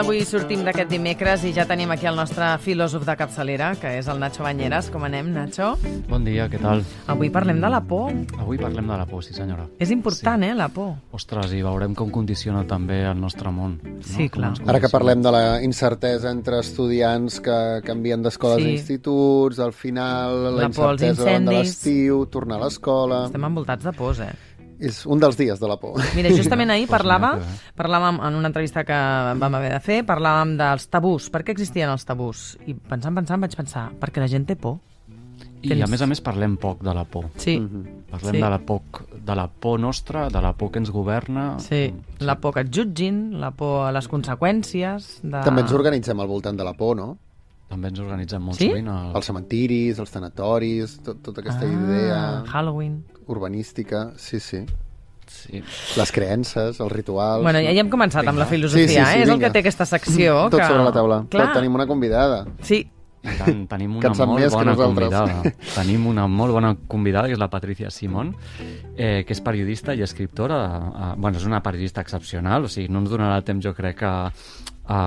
de 0.00 0.06
l'avui 0.06 0.22
sortim 0.24 0.62
d'aquest 0.64 0.88
dimecres 0.88 1.42
i 1.44 1.50
ja 1.52 1.66
tenim 1.68 1.90
aquí 1.92 2.06
el 2.08 2.16
nostre 2.16 2.46
filòsof 2.64 3.02
de 3.04 3.14
capçalera, 3.20 3.74
que 3.76 3.90
és 3.98 4.06
el 4.08 4.16
Nacho 4.22 4.46
Banyeres. 4.46 4.88
Com 4.88 5.04
anem, 5.04 5.28
Nacho? 5.34 5.74
Bon 6.08 6.24
dia, 6.24 6.46
què 6.48 6.56
tal? 6.62 6.80
Avui 7.12 7.28
parlem 7.28 7.60
de 7.60 7.68
la 7.68 7.82
por. 7.84 8.08
Avui 8.40 8.56
parlem 8.56 8.88
de 8.88 8.96
la 8.96 9.04
por, 9.10 9.20
sí 9.26 9.36
senyora. 9.36 9.66
És 9.76 9.92
important, 9.92 10.40
sí. 10.40 10.48
eh, 10.48 10.56
la 10.56 10.70
por. 10.72 10.94
Ostres, 11.12 11.52
i 11.52 11.60
veurem 11.66 11.92
com 11.98 12.08
condiciona 12.14 12.62
també 12.70 13.02
el 13.10 13.20
nostre 13.20 13.52
món. 13.52 13.76
Sí, 14.00 14.30
no? 14.30 14.32
clar. 14.38 14.54
Ara 14.72 14.80
que 14.80 14.88
parlem 14.88 15.20
de 15.26 15.34
la 15.36 15.42
incertesa 15.66 16.32
entre 16.32 16.62
estudiants 16.64 17.36
que 17.44 17.58
canvien 17.84 18.24
d'escoles 18.24 18.62
Sí. 18.64 18.70
a 18.70 18.78
instituts, 18.78 19.60
al 19.60 19.74
final 19.76 20.44
la, 20.46 20.50
La 20.62 20.70
por 20.70 20.94
incertesa 20.94 21.26
davant 21.26 21.50
de 21.50 21.58
l'estiu, 21.58 22.24
tornar 22.32 22.56
a 22.56 22.64
l'escola... 22.64 23.26
Estem 23.28 23.44
envoltats 23.44 23.84
de 23.84 23.92
pors, 23.92 24.24
eh? 24.24 24.32
És 24.80 25.02
un 25.06 25.20
dels 25.20 25.36
dies 25.36 25.60
de 25.60 25.68
la 25.68 25.76
por. 25.76 25.98
Mira, 26.16 26.30
justament 26.32 26.70
ahir 26.72 26.86
parlava, 26.88 27.34
bé. 27.36 27.44
parlàvem 27.76 28.20
en 28.26 28.34
una 28.38 28.48
entrevista 28.48 28.82
que 28.88 28.96
vam 29.38 29.54
haver 29.58 29.74
de 29.74 29.80
fer, 29.84 29.98
parlàvem 30.08 30.56
dels 30.56 30.86
tabús. 30.88 31.28
Per 31.30 31.42
què 31.44 31.52
existien 31.52 31.90
els 31.92 32.04
tabús? 32.08 32.56
I 32.66 32.72
pensant, 32.74 33.14
pensant, 33.14 33.40
vaig 33.44 33.54
pensar, 33.58 33.90
perquè 34.00 34.22
la 34.24 34.28
gent 34.32 34.46
té 34.48 34.56
por. 34.56 34.78
I 35.60 35.68
Tens- 35.68 35.84
a 35.84 35.86
més 35.92 36.00
a 36.00 36.06
més 36.08 36.20
parlem 36.24 36.54
poc 36.56 36.80
de 36.82 36.94
la 36.96 37.04
por. 37.04 37.26
Sí, 37.36 37.58
Parlem 38.10 38.34
Sí. 38.34 38.40
de, 38.40 38.48
la 38.50 38.58
por, 38.58 38.80
de 39.22 39.34
la 39.36 39.46
por 39.48 39.78
nostra, 39.78 40.28
de 40.30 40.40
la 40.40 40.54
por 40.54 40.70
que 40.72 40.78
ens 40.80 40.90
governa. 40.90 41.58
sí. 41.60 41.92
La 42.18 42.40
por 42.40 42.54
que 42.54 42.60
et 42.60 42.70
jutgin, 42.74 43.38
la 43.40 43.50
por 43.52 43.86
a 43.86 43.92
les 43.92 44.08
conseqüències... 44.08 45.20
De... 45.22 45.42
També 45.44 45.60
ens 45.62 45.72
organitzem 45.72 46.18
al 46.20 46.26
voltant 46.26 46.56
de 46.56 46.64
la 46.64 46.72
por, 46.72 46.96
no? 46.96 47.18
També 47.70 47.88
ens 47.92 48.00
organitzem 48.02 48.42
molt 48.42 48.58
Sí? 48.58 48.68
sovint. 48.68 48.88
El... 48.90 49.12
Els 49.16 49.26
cementiris, 49.30 49.98
els 50.02 50.10
tanatoris, 50.10 50.98
tot, 51.06 51.20
tota 51.22 51.40
aquesta 51.44 51.64
ah, 51.64 51.70
idea 51.70 52.20
Halloween. 52.50 53.00
urbanística, 53.30 54.10
sí, 54.18 54.40
sí. 54.42 54.64
Sí. 55.30 55.60
Les 55.96 56.10
creences, 56.10 56.80
els 56.82 56.90
rituals... 56.90 57.44
Bueno, 57.46 57.60
ja 57.62 57.70
hi 57.70 57.78
hem 57.78 57.88
començat 57.92 58.26
amb 58.26 58.40
la 58.42 58.48
Sí, 58.48 58.56
filosofia, 58.56 58.88
sí, 58.88 58.94
sí, 58.96 59.00
eh? 59.00 59.22
És 59.22 59.28
el 59.28 59.36
vinga. 59.36 59.46
que 59.46 59.52
té 59.54 59.60
aquesta 59.62 59.86
secció. 59.86 60.48
Tot 60.50 60.58
que... 60.58 60.66
sobre 60.66 60.82
la 60.82 60.90
taula. 60.96 61.20
Clar. 61.30 61.44
Però 61.46 61.60
tenim 61.60 61.76
una 61.78 61.86
convidada. 61.86 62.40
Sí, 62.66 62.80
I 63.22 63.34
tant, 63.38 63.66
tenim 63.70 63.98
Que 64.00 64.08
una 64.10 64.26
molt 64.26 64.40
que 64.42 64.48
bona 64.56 64.72
nosaltres. 64.72 65.12
convidada. 65.12 65.54
Tenim 65.76 66.06
una 66.08 66.24
molt 66.26 66.54
bona 66.56 66.72
convidada, 66.88 67.28
que 67.28 67.34
és 67.36 67.38
la 67.38 67.50
Patricia 67.52 67.90
Simón, 67.94 68.32
eh, 68.96 69.22
que 69.28 69.36
és 69.36 69.42
periodista 69.44 69.94
i 69.94 70.02
escriptora. 70.02 70.58
Eh, 70.88 71.12
bueno, 71.20 71.36
és 71.38 71.44
una 71.46 71.60
periodista 71.62 72.00
excepcional, 72.00 72.64
o 72.64 72.68
sigui, 72.72 72.88
no 72.90 72.98
ens 73.04 73.10
donarà 73.12 73.38
temps, 73.44 73.62
jo 73.62 73.74
crec, 73.76 74.02
a, 74.02 74.32
a 74.88 75.00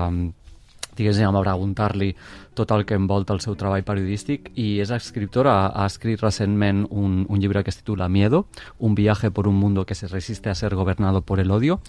diguéssim, 0.96 1.26
a 1.26 1.40
preguntar-li 1.42 2.14
tot 2.54 2.70
el 2.70 2.84
que 2.86 2.94
envolta 2.94 3.34
el 3.34 3.40
seu 3.42 3.56
treball 3.58 3.82
periodístic 3.82 4.52
i 4.54 4.78
és 4.80 4.90
escriptora, 4.94 5.52
ha, 5.64 5.82
ha 5.82 5.86
escrit 5.90 6.20
recentment 6.22 6.84
un, 6.90 7.24
un 7.28 7.40
llibre 7.40 7.64
que 7.64 7.70
es 7.70 7.78
titula 7.80 8.08
Miedo, 8.08 8.46
un 8.78 8.94
viaje 8.94 9.30
por 9.30 9.48
un 9.48 9.56
mundo 9.56 9.84
que 9.86 9.94
se 9.94 10.06
resiste 10.06 10.50
a 10.50 10.54
ser 10.54 10.74
gobernado 10.74 11.22
por 11.22 11.40
el 11.40 11.50
odio 11.50 11.80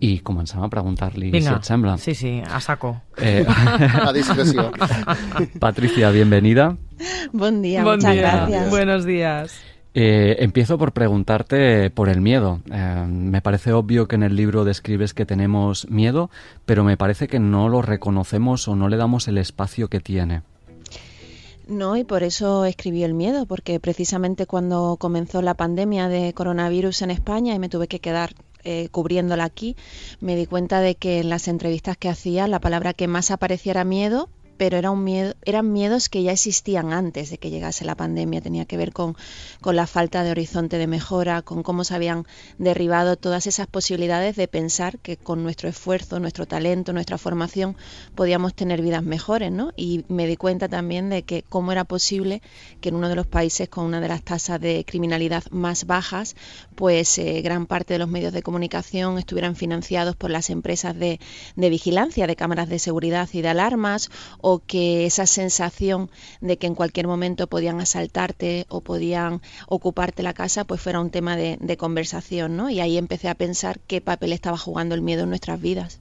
i 0.00 0.18
comencem 0.20 0.60
a 0.62 0.68
preguntar-li 0.68 1.30
si 1.40 1.48
et 1.48 1.64
sembla. 1.64 1.96
Sí, 1.98 2.14
sí, 2.14 2.42
a 2.44 2.60
saco. 2.60 3.00
Eh, 3.16 3.46
A 4.06 4.12
discreció. 4.12 4.70
Patricia, 5.58 6.10
bienvenida. 6.10 6.76
Buen 7.32 7.62
día, 7.62 7.82
Buen 7.82 7.96
muchas 7.96 8.12
día. 8.12 8.22
gracias. 8.22 8.70
Buenos 8.70 9.04
días. 9.04 9.69
Eh, 9.92 10.36
empiezo 10.38 10.78
por 10.78 10.92
preguntarte 10.92 11.90
por 11.90 12.08
el 12.08 12.20
miedo. 12.20 12.60
Eh, 12.72 13.06
me 13.08 13.42
parece 13.42 13.72
obvio 13.72 14.06
que 14.06 14.14
en 14.14 14.22
el 14.22 14.36
libro 14.36 14.64
describes 14.64 15.14
que 15.14 15.26
tenemos 15.26 15.88
miedo, 15.90 16.30
pero 16.64 16.84
me 16.84 16.96
parece 16.96 17.26
que 17.26 17.40
no 17.40 17.68
lo 17.68 17.82
reconocemos 17.82 18.68
o 18.68 18.76
no 18.76 18.88
le 18.88 18.96
damos 18.96 19.26
el 19.26 19.38
espacio 19.38 19.88
que 19.88 20.00
tiene. 20.00 20.42
No, 21.66 21.96
y 21.96 22.02
por 22.02 22.24
eso 22.24 22.64
escribí 22.64 23.04
El 23.04 23.14
miedo, 23.14 23.46
porque 23.46 23.78
precisamente 23.78 24.46
cuando 24.46 24.96
comenzó 24.98 25.40
la 25.40 25.54
pandemia 25.54 26.08
de 26.08 26.32
coronavirus 26.34 27.02
en 27.02 27.12
España 27.12 27.54
y 27.54 27.60
me 27.60 27.68
tuve 27.68 27.86
que 27.86 28.00
quedar 28.00 28.34
eh, 28.64 28.88
cubriéndola 28.90 29.44
aquí, 29.44 29.76
me 30.20 30.34
di 30.34 30.46
cuenta 30.46 30.80
de 30.80 30.96
que 30.96 31.20
en 31.20 31.28
las 31.28 31.46
entrevistas 31.46 31.96
que 31.96 32.08
hacía 32.08 32.48
la 32.48 32.58
palabra 32.58 32.92
que 32.92 33.06
más 33.06 33.30
aparecía 33.30 33.70
era 33.70 33.84
miedo, 33.84 34.28
pero 34.60 34.76
era 34.76 34.90
un 34.90 35.04
miedo, 35.04 35.32
eran 35.46 35.72
miedos 35.72 36.10
que 36.10 36.22
ya 36.22 36.32
existían 36.32 36.92
antes 36.92 37.30
de 37.30 37.38
que 37.38 37.48
llegase 37.48 37.86
la 37.86 37.94
pandemia. 37.94 38.42
Tenía 38.42 38.66
que 38.66 38.76
ver 38.76 38.92
con, 38.92 39.16
con 39.62 39.74
la 39.74 39.86
falta 39.86 40.22
de 40.22 40.32
horizonte 40.32 40.76
de 40.76 40.86
mejora, 40.86 41.40
con 41.40 41.62
cómo 41.62 41.82
se 41.82 41.94
habían 41.94 42.26
derribado 42.58 43.16
todas 43.16 43.46
esas 43.46 43.68
posibilidades 43.68 44.36
de 44.36 44.48
pensar 44.48 44.98
que 44.98 45.16
con 45.16 45.42
nuestro 45.42 45.70
esfuerzo, 45.70 46.20
nuestro 46.20 46.44
talento, 46.44 46.92
nuestra 46.92 47.16
formación 47.16 47.74
podíamos 48.14 48.52
tener 48.52 48.82
vidas 48.82 49.02
mejores, 49.02 49.50
¿no? 49.50 49.72
Y 49.78 50.04
me 50.08 50.26
di 50.26 50.36
cuenta 50.36 50.68
también 50.68 51.08
de 51.08 51.22
que 51.22 51.42
cómo 51.42 51.72
era 51.72 51.84
posible 51.84 52.42
que 52.82 52.90
en 52.90 52.96
uno 52.96 53.08
de 53.08 53.14
los 53.14 53.26
países 53.26 53.70
con 53.70 53.86
una 53.86 54.02
de 54.02 54.08
las 54.08 54.22
tasas 54.22 54.60
de 54.60 54.84
criminalidad 54.86 55.42
más 55.50 55.86
bajas, 55.86 56.36
pues 56.74 57.16
eh, 57.16 57.40
gran 57.40 57.64
parte 57.64 57.94
de 57.94 57.98
los 57.98 58.10
medios 58.10 58.34
de 58.34 58.42
comunicación 58.42 59.16
estuvieran 59.16 59.56
financiados 59.56 60.16
por 60.16 60.28
las 60.28 60.50
empresas 60.50 60.94
de, 60.98 61.18
de 61.56 61.70
vigilancia, 61.70 62.26
de 62.26 62.36
cámaras 62.36 62.68
de 62.68 62.78
seguridad 62.78 63.26
y 63.32 63.40
de 63.40 63.48
alarmas, 63.48 64.10
o 64.42 64.49
que 64.58 65.06
esa 65.06 65.26
sensación 65.26 66.10
de 66.40 66.58
que 66.58 66.66
en 66.66 66.74
cualquier 66.74 67.06
momento 67.06 67.46
podían 67.46 67.80
asaltarte 67.80 68.66
o 68.68 68.80
podían 68.80 69.40
ocuparte 69.68 70.22
la 70.22 70.34
casa, 70.34 70.64
pues 70.64 70.80
fuera 70.80 71.00
un 71.00 71.10
tema 71.10 71.36
de, 71.36 71.58
conversación, 71.78 72.56
¿no? 72.56 72.68
Y 72.68 72.80
ahí 72.80 72.98
empecé 72.98 73.28
a 73.28 73.34
pensar 73.34 73.80
qué 73.86 74.00
papel 74.00 74.32
estaba 74.32 74.58
jugando 74.58 74.94
el 74.94 75.02
miedo 75.02 75.22
en 75.22 75.28
nuestras 75.30 75.60
vidas. 75.60 76.00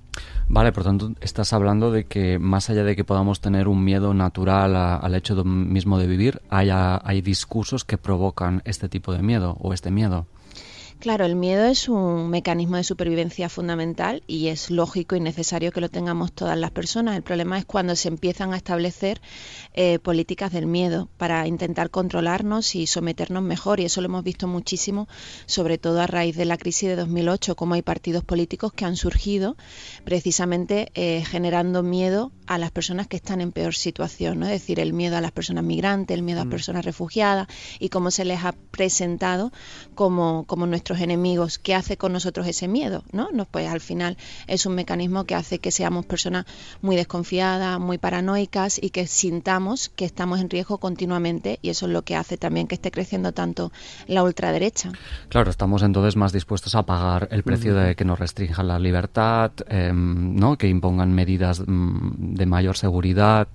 Vale, 0.50 0.72
por 0.72 0.84
tanto, 0.84 1.14
estás 1.22 1.54
hablando 1.54 1.92
de 1.92 2.06
que 2.06 2.40
más 2.40 2.70
allá 2.70 2.84
de 2.84 2.96
que 2.96 3.04
podamos 3.06 3.40
tener 3.40 3.68
un 3.68 3.84
miedo 3.84 4.14
natural 4.14 4.76
a- 4.76 4.98
al 4.98 5.16
hecho 5.16 5.42
mismo 5.46 6.00
de 6.00 6.08
vivir, 6.08 6.42
hay 6.50 7.22
discursos 7.22 7.86
que 7.86 7.98
provocan 7.98 8.62
este 8.66 8.90
tipo 8.90 9.14
de 9.14 9.22
miedo 9.22 9.56
o 9.62 9.74
este 9.74 9.92
miedo. 9.92 10.26
Claro, 11.00 11.24
el 11.24 11.38
miedo 11.38 11.64
es 11.64 11.88
un 11.88 12.30
mecanismo 12.30 12.76
de 12.76 12.84
supervivencia 12.84 13.48
fundamental 13.48 14.22
y 14.28 14.48
es 14.48 14.70
lógico 14.70 15.16
y 15.16 15.22
necesario 15.22 15.72
que 15.72 15.80
lo 15.80 15.88
tengamos 15.88 16.34
todas 16.34 16.58
las 16.58 16.72
personas. 16.72 17.16
El 17.16 17.24
problema 17.24 17.58
es 17.58 17.64
cuando 17.64 17.96
se 17.96 18.10
empiezan 18.10 18.52
a 18.52 18.58
establecer 18.58 19.22
eh, 19.74 20.00
políticas 20.00 20.52
del 20.52 20.66
miedo 20.66 21.08
para 21.16 21.48
intentar 21.48 21.90
controlarnos 21.90 22.76
y 22.76 22.86
someternos 22.86 23.44
mejor. 23.44 23.80
Y 23.80 23.86
eso 23.86 24.02
lo 24.02 24.08
hemos 24.08 24.26
visto 24.26 24.50
muchísimo, 24.50 25.08
sobre 25.46 25.78
todo 25.78 26.02
a 26.02 26.08
raíz 26.08 26.36
de 26.36 26.44
la 26.44 26.58
crisis 26.58 26.90
de 26.90 26.98
2008, 26.98 27.56
como 27.56 27.76
hay 27.76 27.82
partidos 27.82 28.26
políticos 28.26 28.74
que 28.74 28.84
han 28.84 28.98
surgido 28.98 29.56
precisamente 30.04 30.92
eh, 30.96 31.24
generando 31.26 31.82
miedo 31.82 32.34
a 32.46 32.58
las 32.58 32.72
personas 32.72 33.08
que 33.08 33.16
están 33.16 33.40
en 33.40 33.54
peor 33.54 33.74
situación, 33.74 34.40
¿no? 34.40 34.48
Es 34.48 34.52
decir, 34.52 34.82
el 34.82 34.92
miedo 34.92 35.16
a 35.16 35.22
las 35.22 35.32
personas 35.32 35.64
migrantes, 35.64 36.18
el 36.18 36.24
miedo 36.24 36.42
a 36.42 36.44
las 36.44 36.52
personas 36.52 36.84
refugiadas 36.84 37.48
y 37.80 37.88
cómo 37.88 38.12
se 38.12 38.26
les 38.26 38.44
ha 38.44 38.52
presentado 38.52 39.54
como, 39.96 40.44
como 40.46 40.68
nuestros 40.90 41.04
enemigos. 41.04 41.60
¿Qué 41.60 41.76
hace 41.76 41.98
con 41.98 42.14
nosotros 42.14 42.48
ese 42.48 42.68
miedo? 42.68 43.04
¿no? 43.12 43.30
no 43.32 43.46
pues 43.46 43.68
al 43.70 43.80
final 43.80 44.18
es 44.48 44.66
un 44.66 44.74
mecanismo 44.74 45.26
que 45.26 45.36
hace 45.36 45.60
que 45.60 45.72
seamos 45.72 46.06
personas 46.06 46.46
muy 46.82 46.96
desconfiadas, 46.96 47.80
muy 47.80 47.98
paranoicas 48.00 48.82
y 48.82 48.90
que 48.90 49.06
sintamos 49.06 49.90
que 49.90 50.06
estamos 50.06 50.40
en 50.40 50.50
riesgo 50.50 50.80
continuamente 50.80 51.60
y 51.62 51.70
eso 51.70 51.86
es 51.86 51.92
lo 51.92 52.02
que 52.02 52.16
hace 52.16 52.38
también 52.38 52.68
que 52.68 52.76
esté 52.76 52.90
creciendo 52.90 53.34
tanto 53.34 53.72
la 54.08 54.24
ultraderecha. 54.24 54.92
Claro, 55.30 55.52
estamos 55.52 55.84
entonces 55.84 56.16
más 56.16 56.34
dispuestos 56.34 56.74
a 56.74 56.84
pagar 56.84 57.28
el 57.32 57.44
precio 57.44 57.76
de 57.76 57.96
que 57.96 58.06
nos 58.06 58.18
restrinjan 58.18 58.68
la 58.68 58.80
libertad, 58.80 59.52
em, 59.68 60.36
¿no? 60.36 60.58
que 60.58 60.68
impongan 60.68 61.14
medidas 61.14 61.62
mm, 61.66 62.34
de 62.36 62.46
mayor 62.46 62.78
seguridad. 62.78 63.48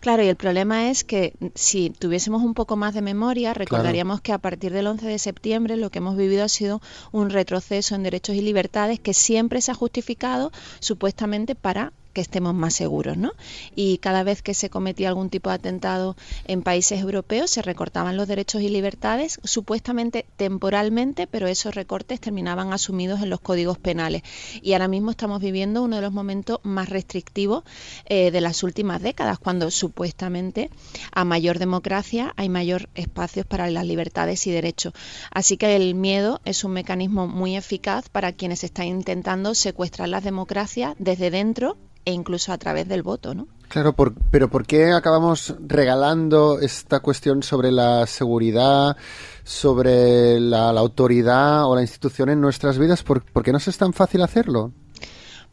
Claro, 0.00 0.22
y 0.22 0.28
el 0.28 0.36
problema 0.36 0.90
es 0.90 1.04
que 1.04 1.34
si 1.54 1.90
tuviésemos 1.90 2.42
un 2.42 2.54
poco 2.54 2.76
más 2.76 2.94
de 2.94 3.02
memoria, 3.02 3.54
recordaríamos 3.54 4.20
que 4.20 4.32
a 4.32 4.38
partir 4.38 4.72
del 4.72 4.86
11 4.86 5.06
de 5.06 5.18
septiembre 5.18 5.76
lo 5.76 5.90
que 5.90 5.98
hemos 5.98 6.16
vivido 6.16 6.44
ha 6.44 6.48
sido 6.48 6.80
un 7.12 7.30
retroceso 7.30 7.94
en 7.94 8.02
derechos 8.02 8.36
y 8.36 8.42
libertades 8.42 9.00
que 9.00 9.14
siempre 9.14 9.60
se 9.60 9.70
ha 9.70 9.74
justificado 9.74 10.52
supuestamente 10.80 11.54
para 11.54 11.92
que 12.12 12.20
estemos 12.20 12.54
más 12.54 12.74
seguros, 12.74 13.16
¿no? 13.16 13.32
Y 13.74 13.98
cada 13.98 14.22
vez 14.22 14.42
que 14.42 14.54
se 14.54 14.70
cometía 14.70 15.08
algún 15.08 15.30
tipo 15.30 15.50
de 15.50 15.56
atentado 15.56 16.16
en 16.46 16.62
países 16.62 17.00
europeos 17.00 17.50
se 17.50 17.62
recortaban 17.62 18.16
los 18.16 18.28
derechos 18.28 18.62
y 18.62 18.68
libertades, 18.68 19.40
supuestamente 19.44 20.26
temporalmente, 20.36 21.26
pero 21.26 21.46
esos 21.46 21.74
recortes 21.74 22.20
terminaban 22.20 22.72
asumidos 22.72 23.22
en 23.22 23.30
los 23.30 23.40
códigos 23.40 23.78
penales. 23.78 24.22
Y 24.62 24.72
ahora 24.72 24.88
mismo 24.88 25.10
estamos 25.10 25.40
viviendo 25.40 25.82
uno 25.82 25.96
de 25.96 26.02
los 26.02 26.12
momentos 26.12 26.60
más 26.62 26.88
restrictivos 26.88 27.64
eh, 28.06 28.30
de 28.30 28.40
las 28.40 28.62
últimas 28.62 29.02
décadas, 29.02 29.38
cuando 29.38 29.70
supuestamente 29.70 30.70
a 31.12 31.24
mayor 31.24 31.58
democracia 31.58 32.32
hay 32.36 32.48
mayor 32.48 32.88
espacios 32.94 33.46
para 33.46 33.70
las 33.70 33.86
libertades 33.86 34.46
y 34.46 34.50
derechos. 34.50 34.92
Así 35.30 35.56
que 35.56 35.76
el 35.76 35.94
miedo 35.94 36.40
es 36.44 36.64
un 36.64 36.72
mecanismo 36.72 37.26
muy 37.26 37.56
eficaz 37.56 38.08
para 38.08 38.32
quienes 38.32 38.64
están 38.64 38.86
intentando 38.86 39.54
secuestrar 39.54 40.08
las 40.08 40.24
democracias 40.24 40.94
desde 40.98 41.30
dentro 41.30 41.76
e 42.10 42.12
incluso 42.12 42.52
a 42.52 42.58
través 42.58 42.88
del 42.88 43.02
voto, 43.02 43.34
¿no? 43.34 43.48
Claro, 43.68 43.94
pero 44.30 44.50
¿por 44.50 44.66
qué 44.66 44.90
acabamos 44.90 45.54
regalando 45.60 46.58
esta 46.58 46.98
cuestión 46.98 47.44
sobre 47.44 47.70
la 47.70 48.04
seguridad, 48.06 48.96
sobre 49.44 50.40
la, 50.40 50.72
la 50.72 50.80
autoridad 50.80 51.66
o 51.66 51.76
la 51.76 51.82
institución 51.82 52.30
en 52.30 52.40
nuestras 52.40 52.78
vidas? 52.78 53.04
¿Por, 53.04 53.22
por 53.22 53.44
qué 53.44 53.52
no 53.52 53.58
es 53.58 53.78
tan 53.78 53.92
fácil 53.92 54.22
hacerlo? 54.22 54.72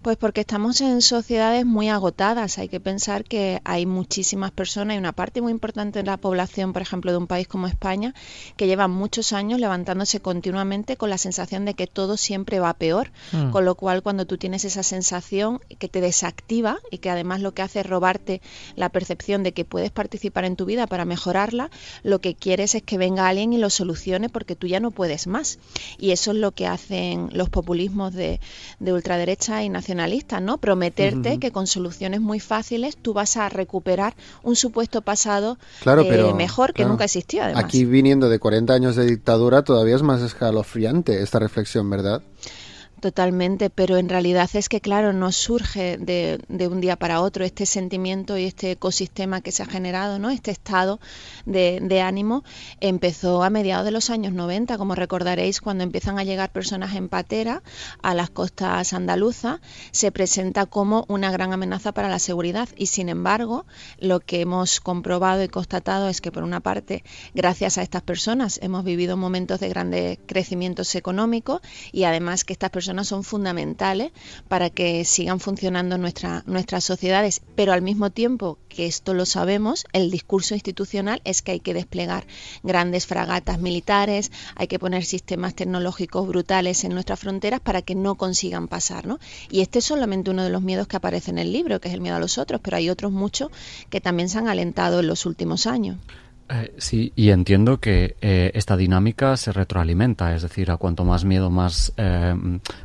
Pues 0.07 0.15
porque 0.15 0.39
estamos 0.39 0.79
en 0.79 1.01
sociedades 1.01 1.65
muy 1.65 1.89
agotadas. 1.89 2.59
Hay 2.59 2.69
que 2.69 2.79
pensar 2.79 3.25
que 3.25 3.59
hay 3.65 3.85
muchísimas 3.85 4.51
personas 4.51 4.95
y 4.95 4.99
una 4.99 5.11
parte 5.11 5.41
muy 5.41 5.51
importante 5.51 5.99
de 5.99 6.05
la 6.05 6.15
población, 6.15 6.71
por 6.71 6.81
ejemplo, 6.81 7.11
de 7.11 7.17
un 7.17 7.27
país 7.27 7.45
como 7.45 7.67
España, 7.67 8.13
que 8.55 8.67
llevan 8.67 8.91
muchos 8.91 9.33
años 9.33 9.59
levantándose 9.59 10.21
continuamente 10.21 10.95
con 10.95 11.09
la 11.09 11.17
sensación 11.17 11.65
de 11.65 11.73
que 11.73 11.87
todo 11.87 12.15
siempre 12.15 12.61
va 12.61 12.73
peor. 12.75 13.11
Mm. 13.33 13.51
Con 13.51 13.65
lo 13.65 13.75
cual, 13.75 14.01
cuando 14.01 14.25
tú 14.25 14.37
tienes 14.37 14.63
esa 14.63 14.81
sensación 14.81 15.59
que 15.77 15.89
te 15.89 15.99
desactiva 15.99 16.79
y 16.89 16.99
que 16.99 17.09
además 17.09 17.41
lo 17.41 17.53
que 17.53 17.63
hace 17.63 17.81
es 17.81 17.85
robarte 17.85 18.41
la 18.77 18.87
percepción 18.87 19.43
de 19.43 19.51
que 19.51 19.65
puedes 19.65 19.91
participar 19.91 20.45
en 20.45 20.55
tu 20.55 20.63
vida 20.63 20.87
para 20.87 21.03
mejorarla, 21.03 21.69
lo 22.03 22.21
que 22.21 22.33
quieres 22.33 22.75
es 22.75 22.81
que 22.81 22.97
venga 22.97 23.27
alguien 23.27 23.51
y 23.51 23.57
lo 23.57 23.69
solucione 23.69 24.29
porque 24.29 24.55
tú 24.55 24.67
ya 24.67 24.79
no 24.79 24.91
puedes 24.91 25.27
más. 25.27 25.59
Y 25.97 26.11
eso 26.11 26.31
es 26.31 26.37
lo 26.37 26.53
que 26.53 26.65
hacen 26.65 27.29
los 27.33 27.49
populismos 27.49 28.13
de, 28.13 28.39
ultraderecha 28.79 29.63
y 29.63 29.69
¿no? 30.39 30.57
Prometerte 30.57 31.39
que 31.39 31.51
con 31.51 31.67
soluciones 31.67 32.21
muy 32.21 32.39
fáciles 32.39 32.97
tú 32.97 33.13
vas 33.13 33.37
a 33.37 33.49
recuperar 33.49 34.15
un 34.43 34.55
supuesto 34.55 35.01
pasado 35.01 35.57
eh, 35.85 36.33
mejor 36.35 36.73
que 36.73 36.85
nunca 36.85 37.05
existió. 37.05 37.43
Además. 37.43 37.63
Aquí 37.63 37.85
viniendo 37.85 38.29
de 38.29 38.39
40 38.39 38.73
años 38.73 38.95
de 38.95 39.05
dictadura 39.05 39.63
todavía 39.63 39.95
es 39.95 40.03
más 40.03 40.21
escalofriante 40.21 41.21
esta 41.21 41.39
reflexión, 41.39 41.89
¿verdad? 41.89 42.21
Totalmente, 42.99 43.69
pero 43.69 43.97
en 43.97 44.09
realidad 44.09 44.49
es 44.53 44.69
que, 44.69 44.81
claro, 44.81 45.13
no 45.13 45.31
surge 45.31 45.99
de, 45.99 46.39
de, 46.47 46.67
un 46.67 46.81
día 46.81 46.95
para 46.95 47.21
otro 47.21 47.45
este 47.45 47.67
sentimiento 47.67 48.39
y 48.39 48.45
este 48.45 48.71
ecosistema 48.71 49.41
que 49.41 49.51
se 49.51 49.61
ha 49.61 49.67
generado, 49.67 50.17
¿no? 50.17 50.31
Este 50.31 50.49
estado 50.49 50.99
de, 51.45 51.77
de, 51.79 52.01
ánimo 52.01 52.43
empezó 52.81 53.43
a 53.43 53.51
mediados 53.51 53.85
de 53.85 53.91
los 53.91 54.09
años 54.09 54.33
90, 54.33 54.79
como 54.79 54.95
recordaréis, 54.95 55.61
cuando 55.61 55.83
empiezan 55.83 56.17
a 56.17 56.23
llegar 56.23 56.51
personas 56.51 56.95
en 56.95 57.07
patera 57.07 57.61
a 58.01 58.15
las 58.15 58.31
costas 58.31 58.91
andaluzas, 58.93 59.59
se 59.91 60.11
presenta 60.11 60.65
como 60.65 61.05
una 61.07 61.29
gran 61.29 61.53
amenaza 61.53 61.91
para 61.91 62.09
la 62.09 62.17
seguridad 62.17 62.67
y, 62.77 62.87
sin 62.87 63.09
embargo, 63.09 63.67
lo 63.99 64.21
que 64.21 64.41
hemos 64.41 64.79
comprobado 64.79 65.43
y 65.43 65.49
constatado 65.49 66.09
es 66.09 66.19
que, 66.19 66.31
por 66.31 66.41
una 66.41 66.61
parte, 66.61 67.03
gracias 67.35 67.77
a 67.77 67.83
estas 67.83 68.01
personas 68.01 68.59
hemos 68.63 68.83
vivido 68.83 69.17
momentos 69.17 69.59
de 69.59 69.69
grandes 69.69 70.17
crecimientos 70.25 70.95
económicos 70.95 71.61
y 71.91 72.05
además 72.05 72.43
que 72.43 72.53
estas 72.53 72.71
personas 72.71 72.86
son 73.03 73.23
fundamentales 73.23 74.11
para 74.47 74.69
que 74.69 75.05
sigan 75.05 75.39
funcionando 75.39 75.97
nuestra, 75.97 76.43
nuestras 76.45 76.83
sociedades, 76.83 77.41
pero 77.55 77.73
al 77.73 77.81
mismo 77.81 78.09
tiempo 78.09 78.57
que 78.69 78.85
esto 78.85 79.13
lo 79.13 79.25
sabemos, 79.25 79.85
el 79.93 80.11
discurso 80.11 80.53
institucional 80.53 81.21
es 81.23 81.41
que 81.41 81.53
hay 81.53 81.59
que 81.59 81.73
desplegar 81.73 82.27
grandes 82.63 83.07
fragatas 83.07 83.59
militares, 83.59 84.31
hay 84.55 84.67
que 84.67 84.79
poner 84.79 85.03
sistemas 85.03 85.55
tecnológicos 85.55 86.27
brutales 86.27 86.83
en 86.83 86.93
nuestras 86.93 87.19
fronteras 87.19 87.59
para 87.59 87.81
que 87.81 87.95
no 87.95 88.15
consigan 88.15 88.67
pasar. 88.67 89.07
¿no? 89.07 89.19
Y 89.49 89.61
este 89.61 89.79
es 89.79 89.85
solamente 89.85 90.31
uno 90.31 90.43
de 90.43 90.49
los 90.49 90.61
miedos 90.61 90.87
que 90.87 90.97
aparece 90.97 91.31
en 91.31 91.39
el 91.39 91.51
libro, 91.51 91.79
que 91.79 91.87
es 91.87 91.93
el 91.93 92.01
miedo 92.01 92.15
a 92.15 92.19
los 92.19 92.37
otros, 92.37 92.61
pero 92.63 92.77
hay 92.77 92.89
otros 92.89 93.11
muchos 93.11 93.51
que 93.89 94.01
también 94.01 94.29
se 94.29 94.37
han 94.37 94.47
alentado 94.47 94.99
en 94.99 95.07
los 95.07 95.25
últimos 95.25 95.67
años. 95.67 95.97
Eh, 96.49 96.73
sí, 96.77 97.11
y 97.15 97.31
entiendo 97.31 97.79
que 97.79 98.15
eh, 98.21 98.51
esta 98.53 98.77
dinámica 98.77 99.35
se 99.35 99.51
retroalimenta, 99.51 100.33
es 100.33 100.43
decir, 100.43 100.71
a 100.71 100.77
cuanto 100.77 101.03
más 101.03 101.25
miedo, 101.25 101.49
más, 101.49 101.93
eh, 101.97 102.35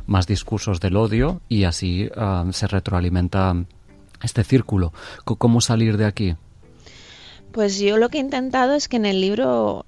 más 0.05 0.27
discursos 0.27 0.81
del 0.81 0.97
odio 0.97 1.41
y 1.47 1.63
así 1.63 2.09
ah, 2.17 2.45
se 2.51 2.67
retroalimenta 2.67 3.55
este 4.21 4.43
círculo. 4.43 4.91
¿Cómo 5.23 5.61
salir 5.61 5.95
de 5.97 6.05
aquí? 6.05 6.35
Pues 7.53 7.79
yo 7.79 7.97
lo 7.97 8.09
que 8.09 8.17
he 8.17 8.21
intentado 8.21 8.73
es 8.73 8.87
que 8.87 8.97
en 8.97 9.05
el 9.05 9.21
libro 9.21 9.85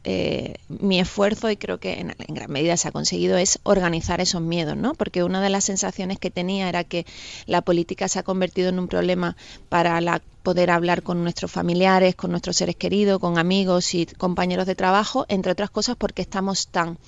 mi 0.69 0.99
esfuerzo, 0.99 1.49
y 1.49 1.57
creo 1.57 1.79
que 1.79 1.99
en, 1.99 2.15
en, 2.19 2.35
gran 2.35 2.51
medida 2.51 2.77
se 2.77 2.89
ha 2.89 2.91
conseguido, 2.91 3.37
es 3.37 3.59
organizar 3.63 4.21
esos 4.21 4.41
miedos, 4.41 4.77
¿no? 4.77 4.93
Porque 4.93 5.23
una 5.23 5.41
de 5.41 5.49
las 5.49 5.63
sensaciones 5.63 6.19
que 6.19 6.29
tenía 6.29 6.69
era 6.69 6.83
que 6.83 7.07
la 7.47 7.63
política 7.63 8.07
se 8.07 8.19
ha 8.19 8.23
convertido 8.23 8.69
en 8.69 8.77
un 8.77 8.87
problema 8.87 9.35
para 9.67 9.99
la 9.99 10.21
poder 10.45 10.69
hablar 10.69 11.01
con 11.01 11.23
nuestros 11.23 11.51
familiares, 11.51 12.15
con 12.15 12.29
nuestros 12.29 12.55
seres 12.55 12.75
queridos, 12.75 13.19
con 13.19 13.39
amigos 13.39 13.95
y 13.95 14.05
compañeros 14.05 14.67
de 14.67 14.75
trabajo, 14.75 15.25
entre 15.27 15.51
otras 15.51 15.71
cosas 15.71 15.95
porque 15.97 16.21
estamos 16.21 16.67
tan 16.67 16.99